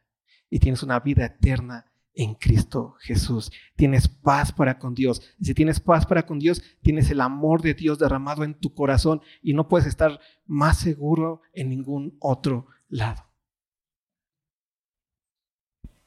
y 0.49 0.61
tienes 0.61 0.83
una 0.83 0.99
vida 0.99 1.27
eterna 1.27 1.93
en 2.15 2.33
Cristo 2.37 2.97
Jesús, 3.01 3.53
tienes 3.77 4.09
paz 4.09 4.51
para 4.51 4.79
con 4.79 4.95
Dios. 4.95 5.21
si 5.39 5.53
tienes 5.53 5.79
paz 5.79 6.07
para 6.07 6.25
con 6.25 6.39
Dios, 6.39 6.63
tienes 6.81 7.11
el 7.11 7.21
amor 7.21 7.61
de 7.61 7.75
Dios 7.75 7.99
derramado 7.99 8.45
en 8.45 8.59
tu 8.59 8.73
corazón 8.73 9.21
y 9.43 9.53
no 9.53 9.69
puedes 9.69 9.87
estar 9.87 10.21
más 10.47 10.79
seguro 10.79 11.43
en 11.53 11.69
ningún 11.69 12.17
otro 12.19 12.69
lado. 12.89 13.23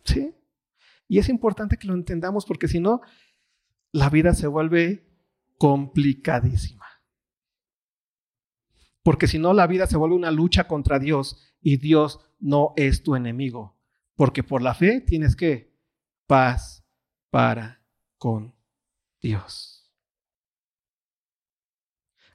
¿Sí? 0.06 0.34
Y 1.08 1.20
es 1.20 1.30
importante 1.30 1.78
que 1.78 1.86
lo 1.86 1.94
entendamos 1.94 2.48
porque 2.48 2.68
si 2.68 2.80
no, 2.80 3.02
la 3.92 4.10
vida 4.10 4.34
se 4.34 4.48
vuelve 4.48 5.06
complicadísima. 5.60 6.85
Porque 9.06 9.28
si 9.28 9.40
no, 9.40 9.54
la 9.54 9.68
vida 9.68 9.88
se 9.88 9.96
vuelve 9.96 10.18
una 10.18 10.32
lucha 10.32 10.68
contra 10.68 11.00
Dios 11.00 11.56
y 11.62 11.78
Dios 11.78 12.20
no 12.40 12.74
es 12.76 13.04
tu 13.04 13.16
enemigo. 13.16 13.78
Porque 14.16 14.44
por 14.44 14.62
la 14.62 14.74
fe 14.74 15.00
tienes 15.00 15.38
que 15.38 15.74
paz 16.28 16.86
para 17.30 17.82
con 18.18 18.54
Dios. 19.22 19.90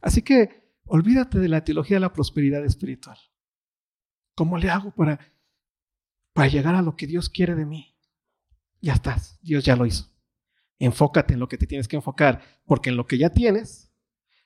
Así 0.00 0.22
que 0.22 0.60
Olvídate 0.92 1.38
de 1.38 1.46
la 1.46 1.62
teología 1.62 1.98
de 1.98 2.00
la 2.00 2.12
prosperidad 2.12 2.64
espiritual. 2.64 3.16
¿Cómo 4.34 4.58
le 4.58 4.70
hago 4.70 4.90
para, 4.90 5.20
para 6.32 6.48
llegar 6.48 6.74
a 6.74 6.82
lo 6.82 6.96
que 6.96 7.06
Dios 7.06 7.28
quiere 7.30 7.54
de 7.54 7.64
mí? 7.64 7.96
Ya 8.80 8.94
estás, 8.94 9.38
Dios 9.40 9.64
ya 9.64 9.76
lo 9.76 9.86
hizo. 9.86 10.10
Enfócate 10.80 11.34
en 11.34 11.38
lo 11.38 11.46
que 11.46 11.58
te 11.58 11.68
tienes 11.68 11.86
que 11.86 11.94
enfocar, 11.94 12.42
porque 12.64 12.90
en 12.90 12.96
lo 12.96 13.06
que 13.06 13.18
ya 13.18 13.30
tienes, 13.30 13.92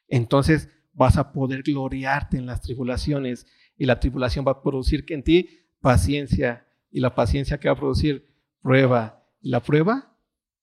entonces 0.06 0.68
vas 0.94 1.16
a 1.16 1.32
poder 1.32 1.62
gloriarte 1.62 2.38
en 2.38 2.46
las 2.46 2.62
tribulaciones 2.62 3.46
y 3.76 3.86
la 3.86 4.00
tribulación 4.00 4.44
va 4.46 4.52
a 4.52 4.62
producir 4.62 5.04
en 5.08 5.22
ti 5.22 5.48
paciencia 5.80 6.66
y 6.90 7.00
la 7.00 7.14
paciencia 7.14 7.58
que 7.58 7.68
va 7.68 7.74
a 7.74 7.78
producir 7.78 8.28
prueba 8.62 9.26
y 9.40 9.50
la 9.50 9.60
prueba 9.60 10.16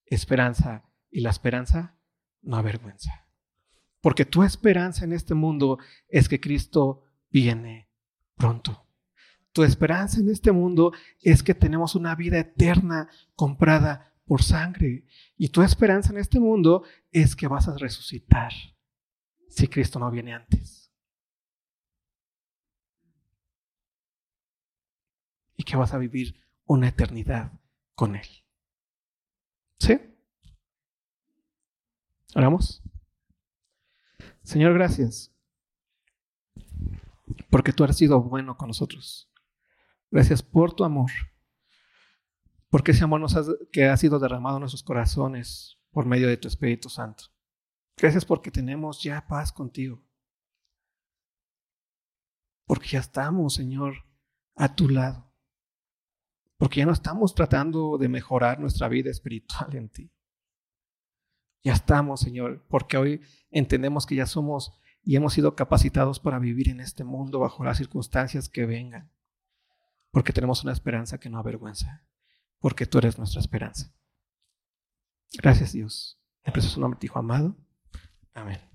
esperanza 0.05 0.83
y 1.09 1.21
la 1.21 1.29
esperanza 1.29 1.95
no 2.41 2.57
avergüenza. 2.57 3.27
Porque 4.01 4.25
tu 4.25 4.43
esperanza 4.43 5.05
en 5.05 5.13
este 5.13 5.35
mundo 5.35 5.77
es 6.07 6.27
que 6.27 6.39
Cristo 6.39 7.03
viene 7.29 7.89
pronto. 8.35 8.87
Tu 9.53 9.63
esperanza 9.63 10.19
en 10.19 10.29
este 10.29 10.51
mundo 10.51 10.93
es 11.21 11.43
que 11.43 11.53
tenemos 11.53 11.93
una 11.93 12.15
vida 12.15 12.39
eterna 12.39 13.09
comprada 13.35 14.13
por 14.25 14.41
sangre. 14.41 15.05
Y 15.37 15.49
tu 15.49 15.61
esperanza 15.61 16.11
en 16.11 16.17
este 16.17 16.39
mundo 16.39 16.83
es 17.11 17.35
que 17.35 17.47
vas 17.47 17.67
a 17.67 17.77
resucitar 17.77 18.53
si 19.51 19.67
Cristo 19.67 19.99
no 19.99 20.09
viene 20.09 20.33
antes. 20.33 20.91
Y 25.57 25.63
que 25.63 25.75
vas 25.75 25.93
a 25.93 25.97
vivir 25.97 26.35
una 26.65 26.87
eternidad 26.87 27.51
con 27.93 28.15
Él. 28.15 28.27
¿Sí? 29.77 29.99
Oramos. 32.33 32.81
Señor, 34.41 34.73
gracias. 34.73 35.31
Porque 37.49 37.73
tú 37.73 37.83
has 37.83 37.97
sido 37.97 38.21
bueno 38.21 38.57
con 38.57 38.69
nosotros. 38.69 39.29
Gracias 40.09 40.41
por 40.41 40.73
tu 40.73 40.83
amor. 40.83 41.11
Porque 42.69 42.91
ese 42.91 43.03
amor 43.03 43.19
nos 43.19 43.35
que 43.71 43.85
ha 43.85 43.97
sido 43.97 44.17
derramado 44.17 44.57
en 44.57 44.61
nuestros 44.61 44.83
corazones 44.83 45.77
por 45.91 46.05
medio 46.05 46.29
de 46.29 46.37
tu 46.37 46.47
Espíritu 46.47 46.89
Santo. 46.89 47.25
Gracias 48.01 48.25
porque 48.25 48.49
tenemos 48.49 49.03
ya 49.03 49.27
paz 49.27 49.51
contigo. 49.51 50.03
Porque 52.65 52.87
ya 52.87 52.99
estamos, 52.99 53.53
Señor, 53.53 53.93
a 54.55 54.75
tu 54.75 54.89
lado. 54.89 55.31
Porque 56.57 56.79
ya 56.79 56.87
no 56.87 56.93
estamos 56.93 57.35
tratando 57.35 57.99
de 57.99 58.09
mejorar 58.09 58.59
nuestra 58.59 58.87
vida 58.87 59.11
espiritual 59.11 59.75
en 59.75 59.89
ti. 59.89 60.11
Ya 61.63 61.73
estamos, 61.73 62.21
Señor, 62.21 62.65
porque 62.69 62.97
hoy 62.97 63.21
entendemos 63.51 64.07
que 64.07 64.15
ya 64.15 64.25
somos 64.25 64.73
y 65.03 65.15
hemos 65.15 65.33
sido 65.33 65.55
capacitados 65.55 66.19
para 66.19 66.39
vivir 66.39 66.69
en 66.69 66.79
este 66.79 67.03
mundo 67.03 67.37
bajo 67.37 67.63
las 67.63 67.77
circunstancias 67.77 68.49
que 68.49 68.65
vengan. 68.65 69.11
Porque 70.09 70.33
tenemos 70.33 70.63
una 70.63 70.73
esperanza 70.73 71.19
que 71.19 71.29
no 71.29 71.37
avergüenza. 71.37 72.03
Porque 72.57 72.87
tú 72.87 72.97
eres 72.97 73.19
nuestra 73.19 73.41
esperanza. 73.41 73.93
Gracias, 75.33 75.73
Dios. 75.73 76.19
En 76.41 76.51
precioso 76.51 76.79
nombre, 76.79 76.99
Hijo 77.03 77.19
amado. 77.19 77.55
Amén. 78.35 78.70